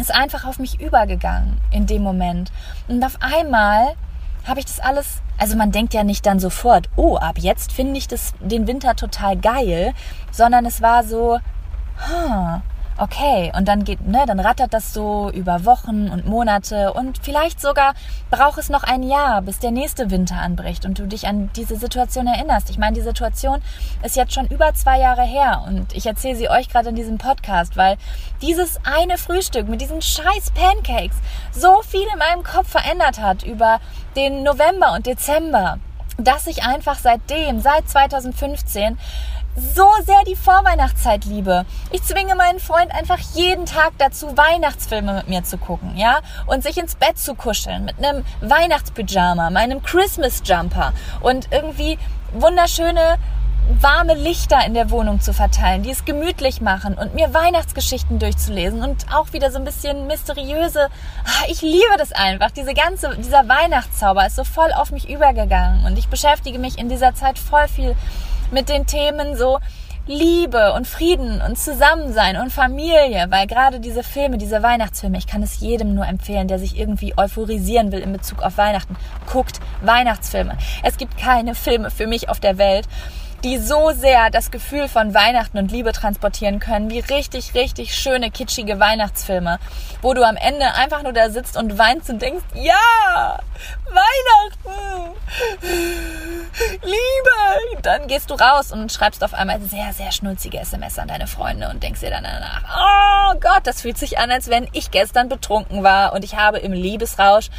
[0.00, 2.52] ist einfach auf mich übergegangen in dem Moment.
[2.86, 3.94] Und auf einmal
[4.46, 7.98] habe ich das alles, also man denkt ja nicht dann sofort, oh, ab jetzt finde
[7.98, 9.92] ich das, den Winter total geil,
[10.30, 11.38] sondern es war so,
[12.08, 12.60] huh,
[12.98, 17.60] okay, und dann geht, ne, dann rattert das so über Wochen und Monate und vielleicht
[17.60, 17.94] sogar
[18.30, 21.76] braucht es noch ein Jahr, bis der nächste Winter anbricht und du dich an diese
[21.76, 22.70] Situation erinnerst.
[22.70, 23.62] Ich meine, die Situation
[24.02, 27.18] ist jetzt schon über zwei Jahre her und ich erzähle sie euch gerade in diesem
[27.18, 27.96] Podcast, weil
[28.42, 31.16] dieses eine Frühstück mit diesen scheiß Pancakes
[31.52, 33.80] so viel in meinem Kopf verändert hat über
[34.16, 35.78] den November und Dezember,
[36.18, 38.98] dass ich einfach seitdem, seit 2015,
[39.74, 41.64] so sehr die Vorweihnachtszeit liebe.
[41.90, 46.20] Ich zwinge meinen Freund einfach jeden Tag dazu, Weihnachtsfilme mit mir zu gucken, ja?
[46.46, 51.98] Und sich ins Bett zu kuscheln mit einem Weihnachtspyjama, meinem Christmas Jumper und irgendwie
[52.32, 53.18] wunderschöne
[53.80, 58.82] warme Lichter in der Wohnung zu verteilen, die es gemütlich machen und mir Weihnachtsgeschichten durchzulesen
[58.82, 60.88] und auch wieder so ein bisschen mysteriöse.
[61.24, 62.50] Ah, ich liebe das einfach.
[62.50, 66.88] Diese ganze, dieser Weihnachtszauber ist so voll auf mich übergegangen und ich beschäftige mich in
[66.88, 67.94] dieser Zeit voll viel
[68.50, 69.58] mit den Themen so
[70.06, 75.42] Liebe und Frieden und Zusammensein und Familie, weil gerade diese Filme, diese Weihnachtsfilme, ich kann
[75.42, 78.96] es jedem nur empfehlen, der sich irgendwie euphorisieren will in Bezug auf Weihnachten,
[79.30, 80.56] guckt Weihnachtsfilme.
[80.82, 82.88] Es gibt keine Filme für mich auf der Welt,
[83.44, 88.30] die so sehr das Gefühl von Weihnachten und Liebe transportieren können, wie richtig, richtig schöne,
[88.30, 89.58] kitschige Weihnachtsfilme,
[90.02, 93.38] wo du am Ende einfach nur da sitzt und weinst und denkst, ja,
[93.86, 95.14] Weihnachten,
[96.82, 97.82] Liebe.
[97.82, 101.68] Dann gehst du raus und schreibst auf einmal sehr, sehr schnulzige SMS an deine Freunde
[101.68, 102.62] und denkst dir dann danach,
[103.32, 106.58] oh Gott, das fühlt sich an, als wenn ich gestern betrunken war und ich habe
[106.58, 107.50] im Liebesrausch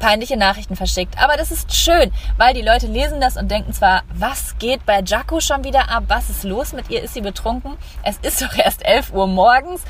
[0.00, 1.16] peinliche Nachrichten verschickt.
[1.22, 5.00] Aber das ist schön, weil die Leute lesen das und denken zwar, was geht bei
[5.02, 6.04] Jaco schon wieder ab?
[6.08, 7.02] Was ist los mit ihr?
[7.02, 7.76] Ist sie betrunken?
[8.02, 9.82] Es ist doch erst 11 Uhr morgens.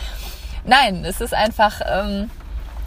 [0.65, 2.31] Nein, es ist einfach, ähm,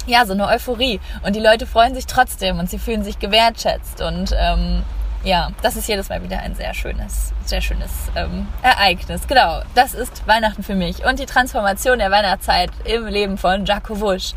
[0.06, 1.00] ja, so eine Euphorie.
[1.26, 4.02] Und die Leute freuen sich trotzdem und sie fühlen sich gewertschätzt.
[4.02, 4.84] Und ähm,
[5.24, 9.22] ja, das ist jedes Mal wieder ein sehr schönes, sehr schönes ähm, Ereignis.
[9.28, 14.00] Genau, das ist Weihnachten für mich und die Transformation der Weihnachtszeit im Leben von Jaco
[14.02, 14.34] Wusch.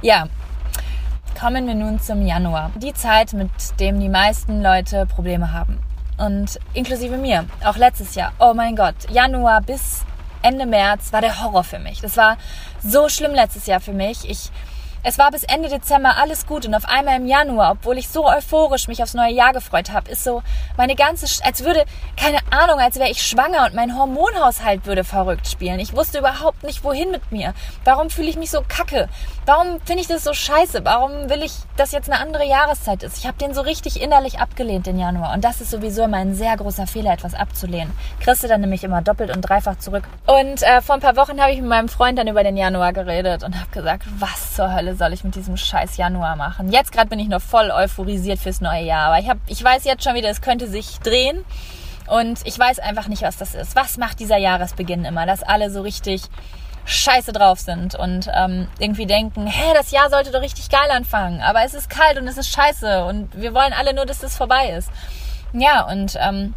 [0.00, 0.28] Ja,
[1.38, 2.70] Kommen wir nun zum Januar.
[2.76, 3.50] Die Zeit, mit
[3.80, 5.78] dem die meisten Leute Probleme haben.
[6.18, 7.46] Und inklusive mir.
[7.64, 8.32] Auch letztes Jahr.
[8.38, 9.08] Oh mein Gott.
[9.10, 10.04] Januar bis
[10.42, 12.00] Ende März war der Horror für mich.
[12.00, 12.36] Das war
[12.82, 14.28] so schlimm letztes Jahr für mich.
[14.28, 14.50] Ich
[15.02, 18.26] es war bis Ende Dezember alles gut und auf einmal im Januar, obwohl ich so
[18.26, 20.42] euphorisch mich aufs neue Jahr gefreut habe, ist so
[20.76, 21.84] meine ganze, als würde,
[22.16, 25.80] keine Ahnung, als wäre ich schwanger und mein Hormonhaushalt würde verrückt spielen.
[25.80, 27.54] Ich wusste überhaupt nicht, wohin mit mir.
[27.84, 29.08] Warum fühle ich mich so kacke?
[29.46, 30.84] Warum finde ich das so scheiße?
[30.84, 33.18] Warum will ich, dass jetzt eine andere Jahreszeit ist?
[33.18, 35.32] Ich habe den so richtig innerlich abgelehnt, den Januar.
[35.32, 37.92] Und das ist sowieso immer ein sehr großer Fehler, etwas abzulehnen.
[38.20, 40.04] Kriegst du dann nämlich immer doppelt und dreifach zurück.
[40.26, 42.92] Und äh, vor ein paar Wochen habe ich mit meinem Freund dann über den Januar
[42.92, 46.72] geredet und habe gesagt, was zur Hölle soll ich mit diesem scheiß Januar machen?
[46.72, 49.84] Jetzt gerade bin ich noch voll euphorisiert fürs neue Jahr, aber ich, hab, ich weiß
[49.84, 51.44] jetzt schon wieder, es könnte sich drehen
[52.06, 53.76] und ich weiß einfach nicht, was das ist.
[53.76, 56.22] Was macht dieser Jahresbeginn immer, dass alle so richtig
[56.84, 61.42] scheiße drauf sind und ähm, irgendwie denken, hä, das Jahr sollte doch richtig geil anfangen,
[61.42, 64.36] aber es ist kalt und es ist scheiße und wir wollen alle nur, dass das
[64.36, 64.90] vorbei ist.
[65.52, 66.54] Ja, und ähm,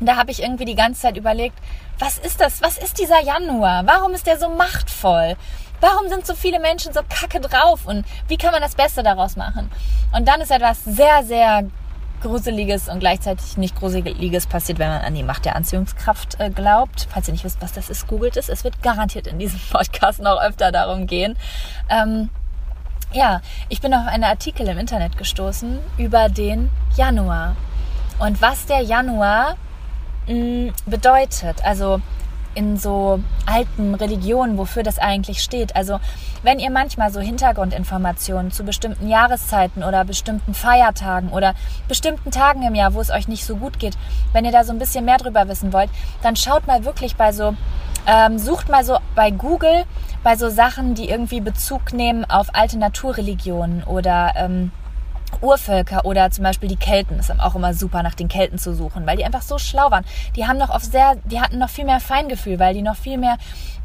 [0.00, 1.56] da habe ich irgendwie die ganze Zeit überlegt,
[1.98, 2.62] was ist das?
[2.62, 3.86] Was ist dieser Januar?
[3.86, 5.36] Warum ist der so machtvoll?
[5.82, 9.34] Warum sind so viele Menschen so kacke drauf und wie kann man das Beste daraus
[9.34, 9.68] machen?
[10.12, 11.64] Und dann ist etwas sehr, sehr
[12.20, 17.08] Gruseliges und gleichzeitig nicht Gruseliges passiert, wenn man an die Macht der Anziehungskraft äh, glaubt.
[17.10, 18.48] Falls ihr nicht wisst, was das ist, googelt es.
[18.48, 21.36] Es wird garantiert in diesem Podcast noch öfter darum gehen.
[21.88, 22.30] Ähm,
[23.12, 27.56] ja, ich bin auf einen Artikel im Internet gestoßen über den Januar
[28.20, 29.56] und was der Januar
[30.28, 31.64] mh, mm, bedeutet.
[31.64, 32.00] Also
[32.54, 35.74] in so alten Religionen, wofür das eigentlich steht.
[35.76, 36.00] Also
[36.42, 41.54] wenn ihr manchmal so Hintergrundinformationen zu bestimmten Jahreszeiten oder bestimmten Feiertagen oder
[41.88, 43.96] bestimmten Tagen im Jahr, wo es euch nicht so gut geht,
[44.32, 45.90] wenn ihr da so ein bisschen mehr drüber wissen wollt,
[46.22, 47.54] dann schaut mal wirklich bei so,
[48.06, 49.84] ähm, sucht mal so bei Google
[50.22, 54.70] bei so Sachen, die irgendwie Bezug nehmen auf alte Naturreligionen oder ähm,
[55.40, 57.18] Urvölker oder zum Beispiel die Kelten.
[57.18, 60.04] Ist auch immer super, nach den Kelten zu suchen, weil die einfach so schlau waren.
[60.36, 63.18] Die haben noch auf sehr, die hatten noch viel mehr Feingefühl, weil die noch viel
[63.18, 63.36] mehr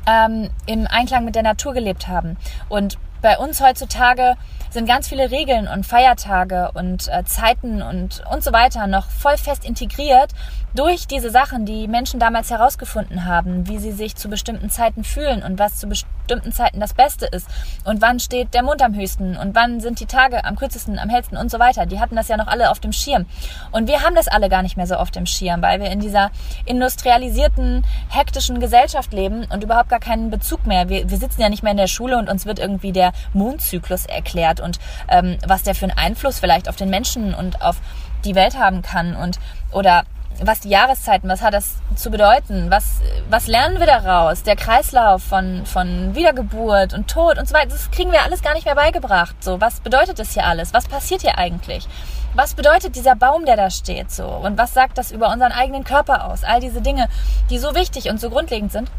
[0.07, 2.37] ähm, im Einklang mit der Natur gelebt haben.
[2.69, 4.35] Und bei uns heutzutage
[4.69, 9.37] sind ganz viele Regeln und Feiertage und äh, Zeiten und, und so weiter noch voll
[9.37, 10.33] fest integriert
[10.77, 15.41] durch diese Sachen, die Menschen damals herausgefunden haben, wie sie sich zu bestimmten Zeiten fühlen
[15.41, 17.47] und was zu bestimmten Zeiten das Beste ist
[17.83, 21.09] und wann steht der Mond am höchsten und wann sind die Tage am kürzesten, am
[21.09, 21.85] hellsten und so weiter.
[21.85, 23.25] Die hatten das ja noch alle auf dem Schirm.
[23.71, 25.99] Und wir haben das alle gar nicht mehr so auf dem Schirm, weil wir in
[25.99, 26.29] dieser
[26.65, 30.89] industrialisierten, hektischen Gesellschaft leben und überhaupt gar keinen Bezug mehr.
[30.89, 34.05] Wir, wir sitzen ja nicht mehr in der Schule und uns wird irgendwie der Mondzyklus
[34.05, 37.77] erklärt und ähm, was der für einen Einfluss vielleicht auf den Menschen und auf
[38.25, 39.39] die Welt haben kann und
[39.71, 40.03] oder
[40.39, 42.69] was die Jahreszeiten, was hat das zu bedeuten?
[42.69, 44.43] Was, was lernen wir daraus?
[44.43, 48.53] Der Kreislauf von, von Wiedergeburt und Tod und so weiter, das kriegen wir alles gar
[48.53, 49.35] nicht mehr beigebracht.
[49.43, 50.73] So, was bedeutet das hier alles?
[50.73, 51.87] Was passiert hier eigentlich?
[52.33, 54.11] Was bedeutet dieser Baum, der da steht?
[54.11, 56.43] So, und was sagt das über unseren eigenen Körper aus?
[56.43, 57.07] All diese Dinge,
[57.49, 58.91] die so wichtig und so grundlegend sind.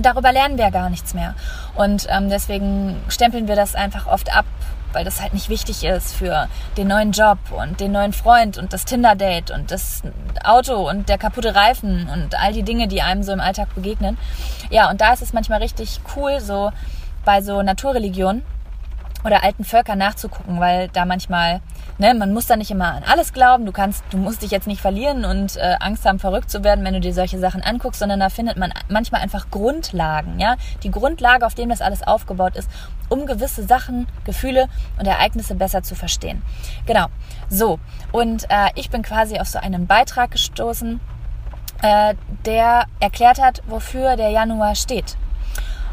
[0.00, 1.34] Darüber lernen wir gar nichts mehr.
[1.74, 4.46] Und ähm, deswegen stempeln wir das einfach oft ab
[4.92, 8.72] weil das halt nicht wichtig ist für den neuen Job und den neuen Freund und
[8.72, 10.02] das Tinder-Date und das
[10.44, 14.18] Auto und der kaputte Reifen und all die Dinge, die einem so im Alltag begegnen.
[14.70, 16.72] Ja, und da ist es manchmal richtig cool, so
[17.24, 18.42] bei so Naturreligionen
[19.24, 21.60] oder alten Völkern nachzugucken, weil da manchmal,
[21.98, 23.66] ne, man muss da nicht immer an alles glauben.
[23.66, 26.84] Du kannst, du musst dich jetzt nicht verlieren und äh, Angst haben, verrückt zu werden,
[26.84, 30.90] wenn du dir solche Sachen anguckst, sondern da findet man manchmal einfach Grundlagen, ja, die
[30.90, 32.70] Grundlage, auf dem das alles aufgebaut ist,
[33.08, 34.68] um gewisse Sachen, Gefühle
[34.98, 36.42] und Ereignisse besser zu verstehen.
[36.86, 37.06] Genau.
[37.48, 37.78] So
[38.12, 41.00] und äh, ich bin quasi auf so einen Beitrag gestoßen,
[41.82, 42.14] äh,
[42.46, 45.16] der erklärt hat, wofür der Januar steht.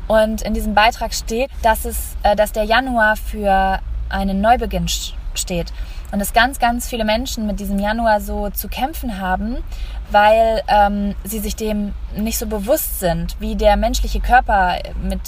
[0.07, 3.79] Und in diesem Beitrag steht, dass, es, äh, dass der Januar für
[4.09, 5.71] einen Neubeginn steht.
[6.11, 9.57] Und dass ganz, ganz viele Menschen mit diesem Januar so zu kämpfen haben,
[10.11, 15.21] weil ähm, sie sich dem nicht so bewusst sind, wie der menschliche Körper mit,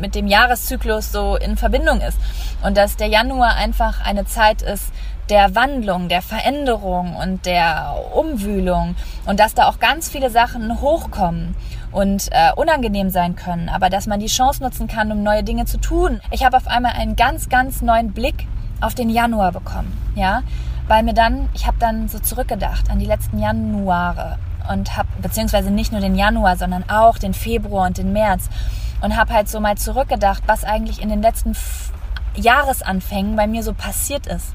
[0.00, 2.18] mit dem Jahreszyklus so in Verbindung ist.
[2.62, 4.90] Und dass der Januar einfach eine Zeit ist,
[5.28, 8.94] der Wandlung, der Veränderung und der Umwühlung
[9.26, 11.56] und dass da auch ganz viele Sachen hochkommen
[11.90, 15.64] und äh, unangenehm sein können, aber dass man die Chance nutzen kann, um neue Dinge
[15.64, 16.20] zu tun.
[16.30, 18.46] Ich habe auf einmal einen ganz, ganz neuen Blick
[18.80, 20.42] auf den Januar bekommen, ja,
[20.88, 24.38] weil mir dann, ich habe dann so zurückgedacht an die letzten Januare
[24.70, 28.48] und habe, beziehungsweise nicht nur den Januar, sondern auch den Februar und den März
[29.00, 31.56] und habe halt so mal zurückgedacht, was eigentlich in den letzten
[32.34, 34.54] Jahresanfängen bei mir so passiert ist.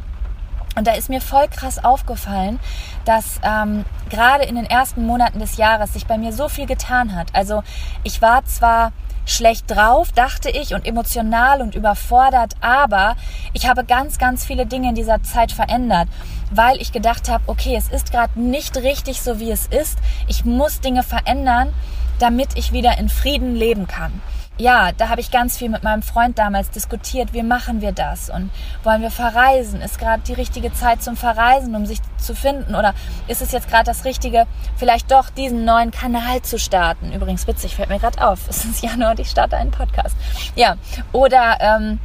[0.75, 2.59] Und da ist mir voll krass aufgefallen,
[3.03, 7.13] dass ähm, gerade in den ersten Monaten des Jahres sich bei mir so viel getan
[7.13, 7.27] hat.
[7.33, 7.61] Also
[8.03, 8.93] ich war zwar
[9.31, 13.15] schlecht drauf, dachte ich, und emotional und überfordert, aber
[13.53, 16.07] ich habe ganz, ganz viele Dinge in dieser Zeit verändert,
[16.51, 19.97] weil ich gedacht habe, okay, es ist gerade nicht richtig so, wie es ist.
[20.27, 21.73] Ich muss Dinge verändern,
[22.19, 24.21] damit ich wieder in Frieden leben kann
[24.57, 28.29] ja, da habe ich ganz viel mit meinem Freund damals diskutiert, wie machen wir das
[28.29, 28.51] und
[28.83, 29.81] wollen wir verreisen?
[29.81, 32.93] Ist gerade die richtige Zeit zum Verreisen, um sich zu finden oder
[33.27, 34.45] ist es jetzt gerade das Richtige,
[34.75, 37.11] vielleicht doch diesen neuen Kanal zu starten?
[37.11, 40.15] Übrigens witzig, fällt mir gerade auf, es ist Januar und ich starte einen Podcast.
[40.55, 40.75] Ja,
[41.11, 41.99] oder ähm,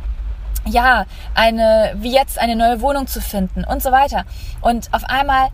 [0.66, 4.24] ja, eine, wie jetzt eine neue Wohnung zu finden und so weiter.
[4.60, 5.48] Und auf einmal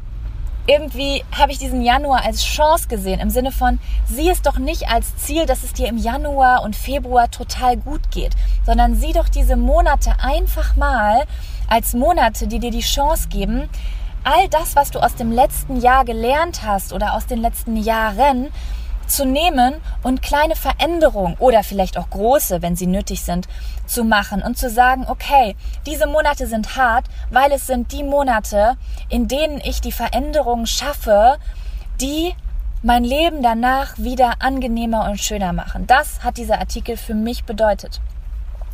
[0.67, 4.89] irgendwie habe ich diesen Januar als Chance gesehen, im Sinne von, sieh es doch nicht
[4.89, 8.33] als Ziel, dass es dir im Januar und Februar total gut geht,
[8.65, 11.25] sondern sieh doch diese Monate einfach mal
[11.69, 13.69] als Monate, die dir die Chance geben,
[14.25, 18.53] all das, was du aus dem letzten Jahr gelernt hast oder aus den letzten Jahren,
[19.13, 23.47] zu nehmen und kleine Veränderungen oder vielleicht auch große, wenn sie nötig sind,
[23.87, 25.55] zu machen und zu sagen, okay,
[25.87, 28.77] diese Monate sind hart, weil es sind die Monate,
[29.09, 31.37] in denen ich die Veränderungen schaffe,
[32.01, 32.35] die
[32.83, 35.87] mein Leben danach wieder angenehmer und schöner machen.
[35.87, 38.01] Das hat dieser Artikel für mich bedeutet.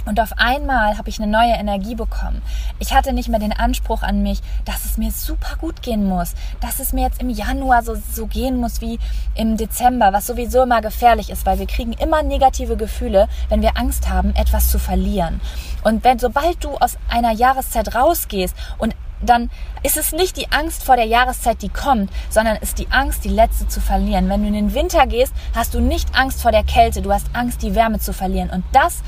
[0.09, 2.41] Und auf einmal habe ich eine neue Energie bekommen.
[2.79, 6.33] Ich hatte nicht mehr den Anspruch an mich, dass es mir super gut gehen muss,
[6.63, 8.99] dass es mir jetzt im Januar so, so gehen muss wie
[9.35, 13.77] im Dezember, was sowieso immer gefährlich ist, weil wir kriegen immer negative Gefühle, wenn wir
[13.77, 15.43] Angst haben, etwas zu verlieren.
[15.85, 19.51] Und wenn sobald du aus einer Jahreszeit rausgehst und dann
[19.83, 23.29] ist es nicht die Angst vor der Jahreszeit, die kommt, sondern ist die Angst, die
[23.29, 24.29] letzte zu verlieren.
[24.29, 27.27] Wenn du in den Winter gehst, hast du nicht Angst vor der Kälte, du hast
[27.33, 28.51] Angst, die Wärme zu verlieren.
[28.51, 29.03] Und das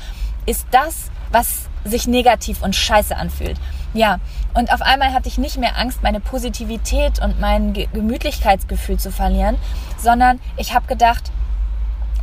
[0.45, 3.57] ist das, was sich negativ und scheiße anfühlt.
[3.93, 4.19] Ja,
[4.53, 9.57] und auf einmal hatte ich nicht mehr Angst, meine Positivität und mein Gemütlichkeitsgefühl zu verlieren,
[9.97, 11.31] sondern ich habe gedacht,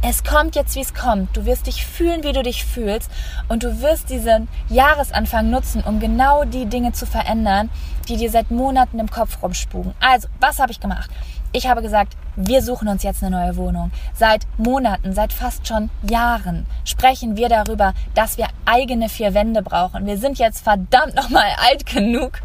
[0.01, 1.37] es kommt jetzt, wie es kommt.
[1.37, 3.11] Du wirst dich fühlen, wie du dich fühlst.
[3.49, 7.69] Und du wirst diesen Jahresanfang nutzen, um genau die Dinge zu verändern,
[8.09, 9.95] die dir seit Monaten im Kopf rumspugen.
[9.99, 11.11] Also, was habe ich gemacht?
[11.51, 13.91] Ich habe gesagt, wir suchen uns jetzt eine neue Wohnung.
[14.15, 20.07] Seit Monaten, seit fast schon Jahren sprechen wir darüber, dass wir eigene vier Wände brauchen.
[20.07, 22.41] Wir sind jetzt verdammt nochmal alt genug,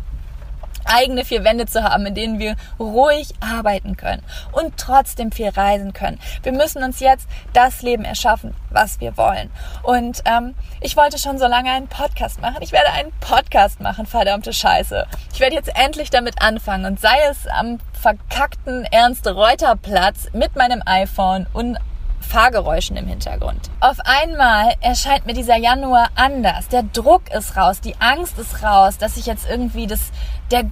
[0.86, 5.94] eigene vier Wände zu haben, in denen wir ruhig arbeiten können und trotzdem viel reisen
[5.94, 6.20] können.
[6.44, 9.52] Wir müssen uns jetzt das Leben erschaffen, was wir wollen.
[9.84, 12.62] Und ähm, ich wollte schon so lange einen Podcast machen.
[12.62, 15.06] Ich werde einen Podcast machen, verdammte Scheiße.
[15.34, 21.48] Ich werde jetzt endlich damit anfangen und sei es am verkackten Ernst-Reuter-Platz mit meinem iPhone
[21.54, 21.78] und
[22.24, 23.70] Fahrgeräuschen im Hintergrund.
[23.80, 26.68] Auf einmal erscheint mir dieser Januar anders.
[26.70, 30.12] Der Druck ist raus, die Angst ist raus, dass ich jetzt irgendwie das,
[30.52, 30.64] der,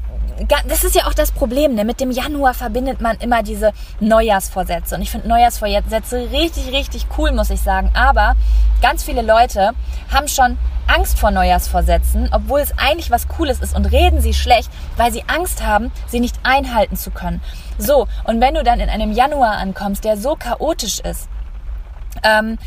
[0.67, 1.85] das ist ja auch das Problem, ne?
[1.85, 4.95] Mit dem Januar verbindet man immer diese Neujahrsvorsätze.
[4.95, 7.91] Und ich finde Neujahrsvorsätze richtig, richtig cool, muss ich sagen.
[7.93, 8.35] Aber
[8.81, 9.71] ganz viele Leute
[10.11, 14.69] haben schon Angst vor Neujahrsvorsätzen, obwohl es eigentlich was Cooles ist und reden sie schlecht,
[14.97, 17.41] weil sie Angst haben, sie nicht einhalten zu können.
[17.77, 21.29] So, und wenn du dann in einem Januar ankommst, der so chaotisch ist,
[22.23, 22.57] ähm,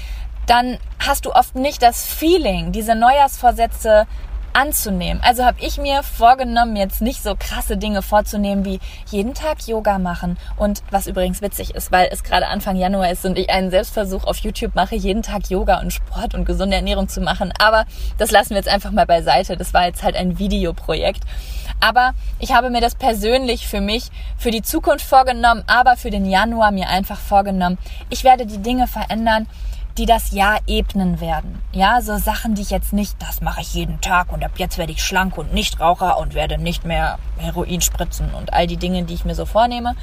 [0.46, 4.06] dann hast du oft nicht das Feeling, diese Neujahrsvorsätze
[4.54, 5.20] anzunehmen.
[5.22, 8.78] Also habe ich mir vorgenommen, jetzt nicht so krasse Dinge vorzunehmen wie
[9.10, 10.38] jeden Tag Yoga machen.
[10.56, 14.24] Und was übrigens witzig ist, weil es gerade Anfang Januar ist und ich einen Selbstversuch
[14.24, 17.52] auf YouTube mache, jeden Tag Yoga und Sport und gesunde Ernährung zu machen.
[17.58, 17.84] Aber
[18.16, 19.56] das lassen wir jetzt einfach mal beiseite.
[19.56, 21.24] Das war jetzt halt ein Videoprojekt.
[21.84, 24.08] Aber ich habe mir das persönlich für mich,
[24.38, 27.76] für die Zukunft vorgenommen, aber für den Januar mir einfach vorgenommen.
[28.08, 29.46] Ich werde die Dinge verändern,
[29.98, 31.60] die das Jahr ebnen werden.
[31.72, 34.78] Ja, so Sachen, die ich jetzt nicht, das mache ich jeden Tag und ab jetzt
[34.78, 38.78] werde ich schlank und nicht Raucher und werde nicht mehr Heroin spritzen und all die
[38.78, 39.94] Dinge, die ich mir so vornehme.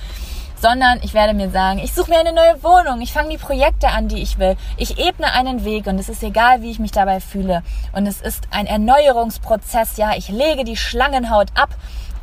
[0.61, 3.89] Sondern ich werde mir sagen, ich suche mir eine neue Wohnung, ich fange die Projekte
[3.89, 4.55] an, die ich will.
[4.77, 7.63] Ich ebne einen Weg und es ist egal, wie ich mich dabei fühle.
[7.93, 11.69] Und es ist ein Erneuerungsprozess, ja, ich lege die Schlangenhaut ab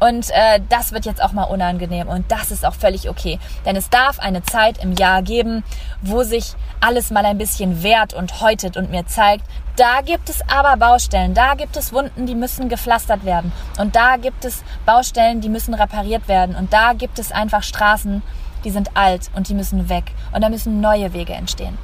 [0.01, 3.39] und äh, das wird jetzt auch mal unangenehm und das ist auch völlig okay.
[3.65, 5.65] Denn es darf eine Zeit im Jahr geben,
[6.03, 9.45] wo sich alles mal ein bisschen wehrt und häutet und mir zeigt,
[9.79, 13.53] da gibt es aber Baustellen, da gibt es Wunden, die müssen gepflastert werden.
[13.79, 16.57] Und da gibt es Baustellen, die müssen repariert werden.
[16.57, 18.23] Und da gibt es einfach Straßen,
[18.65, 20.13] die sind alt und die müssen weg.
[20.33, 21.79] Und da müssen neue Wege entstehen.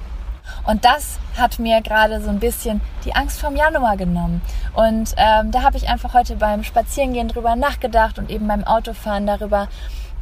[0.66, 4.42] Und das hat mir gerade so ein bisschen die Angst vom Januar genommen.
[4.74, 9.26] Und ähm, da habe ich einfach heute beim Spazierengehen drüber nachgedacht und eben beim Autofahren
[9.26, 9.68] darüber,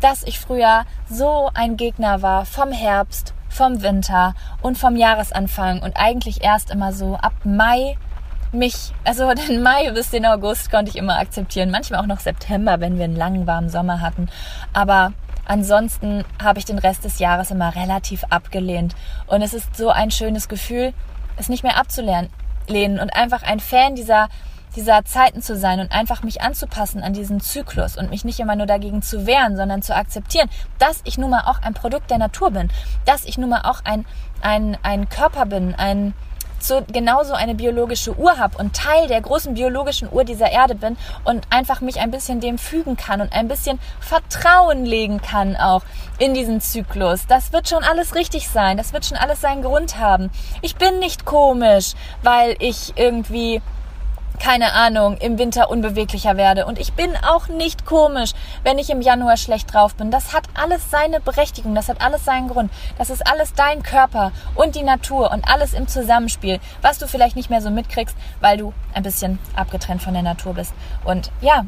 [0.00, 5.96] dass ich früher so ein Gegner war vom Herbst, vom Winter und vom Jahresanfang und
[5.96, 7.96] eigentlich erst immer so ab Mai
[8.52, 12.80] mich, also den Mai bis den August konnte ich immer akzeptieren, manchmal auch noch September,
[12.80, 14.28] wenn wir einen langen warmen Sommer hatten,
[14.72, 15.12] aber
[15.44, 18.94] Ansonsten habe ich den Rest des Jahres immer relativ abgelehnt.
[19.26, 20.94] Und es ist so ein schönes Gefühl,
[21.36, 22.30] es nicht mehr abzulehnen.
[23.00, 24.28] Und einfach ein Fan dieser,
[24.76, 28.56] dieser Zeiten zu sein und einfach mich anzupassen an diesen Zyklus und mich nicht immer
[28.56, 30.48] nur dagegen zu wehren, sondern zu akzeptieren,
[30.78, 32.70] dass ich nun mal auch ein Produkt der Natur bin,
[33.04, 34.06] dass ich nun mal auch ein,
[34.40, 36.14] ein, ein Körper bin, ein,
[36.58, 40.96] so genauso eine biologische Uhr habe und Teil der großen biologischen Uhr dieser Erde bin
[41.24, 45.82] und einfach mich ein bisschen dem fügen kann und ein bisschen Vertrauen legen kann auch
[46.18, 47.26] in diesen Zyklus.
[47.26, 48.76] Das wird schon alles richtig sein.
[48.76, 50.30] Das wird schon alles seinen Grund haben.
[50.60, 53.60] Ich bin nicht komisch, weil ich irgendwie
[54.38, 56.66] keine Ahnung, im Winter unbeweglicher werde.
[56.66, 60.10] Und ich bin auch nicht komisch, wenn ich im Januar schlecht drauf bin.
[60.10, 62.72] Das hat alles seine Berechtigung, das hat alles seinen Grund.
[62.98, 67.36] Das ist alles dein Körper und die Natur und alles im Zusammenspiel, was du vielleicht
[67.36, 70.72] nicht mehr so mitkriegst, weil du ein bisschen abgetrennt von der Natur bist.
[71.04, 71.64] Und ja,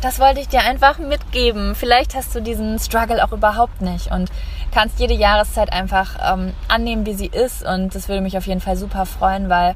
[0.00, 1.74] das wollte ich dir einfach mitgeben.
[1.74, 4.30] Vielleicht hast du diesen Struggle auch überhaupt nicht und
[4.72, 7.64] kannst jede Jahreszeit einfach ähm, annehmen, wie sie ist.
[7.64, 9.74] Und das würde mich auf jeden Fall super freuen, weil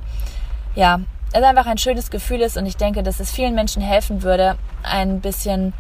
[0.75, 1.01] ja,
[1.33, 4.57] es einfach ein schönes Gefühl ist und ich denke, dass es vielen Menschen helfen würde,
[4.83, 5.73] ein bisschen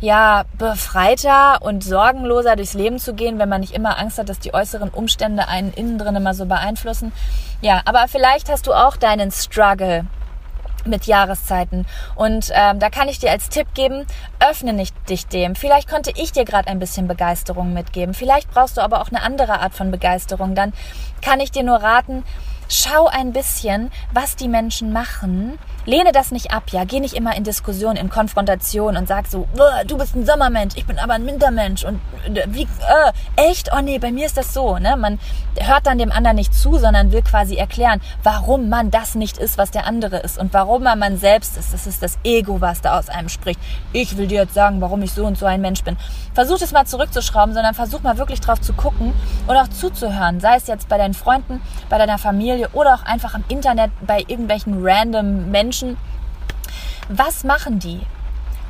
[0.00, 4.38] ja, befreiter und sorgenloser durchs Leben zu gehen, wenn man nicht immer Angst hat, dass
[4.38, 7.12] die äußeren Umstände einen innen drin immer so beeinflussen.
[7.62, 10.04] Ja, aber vielleicht hast du auch deinen Struggle
[10.84, 11.86] mit Jahreszeiten.
[12.14, 14.06] Und ähm, da kann ich dir als Tipp geben,
[14.38, 15.54] öffne nicht dich dem.
[15.54, 18.14] Vielleicht konnte ich dir gerade ein bisschen Begeisterung mitgeben.
[18.14, 20.54] Vielleicht brauchst du aber auch eine andere Art von Begeisterung.
[20.54, 20.72] Dann
[21.22, 22.22] kann ich dir nur raten,
[22.68, 25.58] schau ein bisschen, was die Menschen machen.
[25.86, 26.84] Lehne das nicht ab, ja.
[26.84, 29.46] Geh nicht immer in Diskussion, in Konfrontation und sag so,
[29.86, 32.00] du bist ein Sommermensch, ich bin aber ein Wintermensch und
[32.34, 33.70] äh, wie, äh, echt?
[33.72, 34.96] Oh nee, bei mir ist das so, ne?
[34.96, 35.18] Man
[35.58, 39.58] hört dann dem anderen nicht zu, sondern will quasi erklären, warum man das nicht ist,
[39.58, 41.72] was der andere ist und warum man man selbst ist.
[41.72, 43.60] Das ist das Ego, was da aus einem spricht.
[43.92, 45.96] Ich will dir jetzt sagen, warum ich so und so ein Mensch bin.
[46.34, 49.12] Versuch es mal zurückzuschrauben, sondern versuch mal wirklich drauf zu gucken
[49.46, 50.40] und auch zuzuhören.
[50.40, 54.24] Sei es jetzt bei deinen Freunden, bei deiner Familie oder auch einfach im Internet bei
[54.26, 55.96] irgendwelchen random Menschen.
[57.08, 58.00] Was machen die?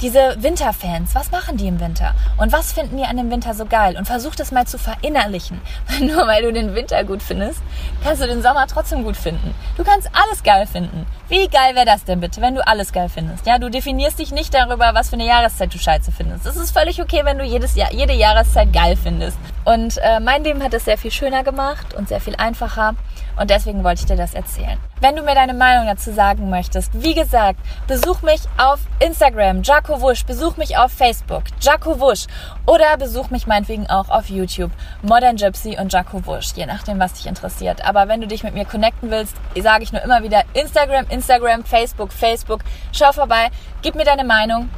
[0.03, 2.15] diese Winterfans, was machen die im Winter?
[2.37, 3.97] Und was finden die an dem Winter so geil?
[3.97, 5.61] Und versuch das mal zu verinnerlichen.
[6.01, 7.63] Nur weil du den Winter gut findest,
[8.05, 9.55] kannst du den Sommer trotzdem gut finden.
[9.77, 11.07] Du kannst alles geil finden.
[11.29, 13.47] Wie geil wäre das denn bitte, wenn du alles geil findest?
[13.47, 16.45] Ja, du definierst dich nicht darüber, was für eine Jahreszeit du scheiße findest.
[16.45, 19.39] Es ist völlig okay, wenn du jedes Jahr, jede Jahreszeit geil findest.
[19.65, 22.95] Und äh, mein Leben hat es sehr viel schöner gemacht und sehr viel einfacher.
[23.37, 24.79] Und deswegen wollte ich dir das erzählen.
[25.01, 30.01] Wenn du mir deine Meinung dazu sagen möchtest, wie gesagt, besuch mich auf Instagram, Jaco
[30.01, 32.27] Wusch, besuch mich auf Facebook, Jaco Wusch
[32.65, 34.71] oder besuch mich meinetwegen auch auf YouTube,
[35.03, 37.87] Modern Gypsy und Jaco Wusch, je nachdem, was dich interessiert.
[37.87, 41.65] Aber wenn du dich mit mir connecten willst, sage ich nur immer wieder Instagram, Instagram,
[41.65, 42.61] Facebook, Facebook.
[42.93, 43.51] Schau vorbei,
[43.83, 44.71] gib mir deine Meinung.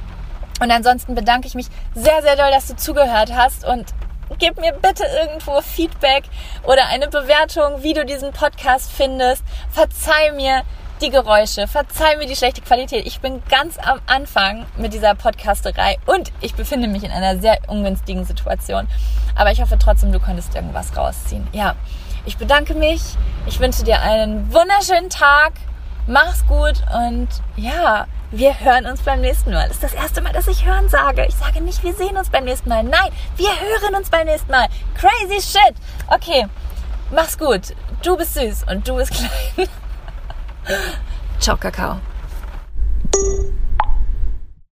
[0.60, 3.86] Und ansonsten bedanke ich mich sehr, sehr doll, dass du zugehört hast und
[4.38, 6.24] gib mir bitte irgendwo Feedback
[6.62, 9.42] oder eine Bewertung, wie du diesen Podcast findest.
[9.70, 10.62] Verzeih mir
[11.00, 13.06] die Geräusche, verzeih mir die schlechte Qualität.
[13.06, 17.58] Ich bin ganz am Anfang mit dieser Podcasterei und ich befinde mich in einer sehr
[17.68, 18.88] ungünstigen Situation.
[19.36, 21.46] Aber ich hoffe trotzdem, du konntest irgendwas rausziehen.
[21.52, 21.76] Ja,
[22.24, 23.00] ich bedanke mich.
[23.46, 25.52] Ich wünsche dir einen wunderschönen Tag.
[26.06, 29.68] Mach's gut und ja, wir hören uns beim nächsten Mal.
[29.68, 31.24] Das ist das erste Mal, dass ich hören sage.
[31.26, 32.82] Ich sage nicht, wir sehen uns beim nächsten Mal.
[32.82, 34.68] Nein, wir hören uns beim nächsten Mal.
[34.94, 35.74] Crazy shit.
[36.08, 36.46] Okay,
[37.10, 37.74] mach's gut.
[38.02, 39.12] Du bist süß und du bist
[39.56, 39.68] klein.
[41.38, 42.00] Ciao, Kakao.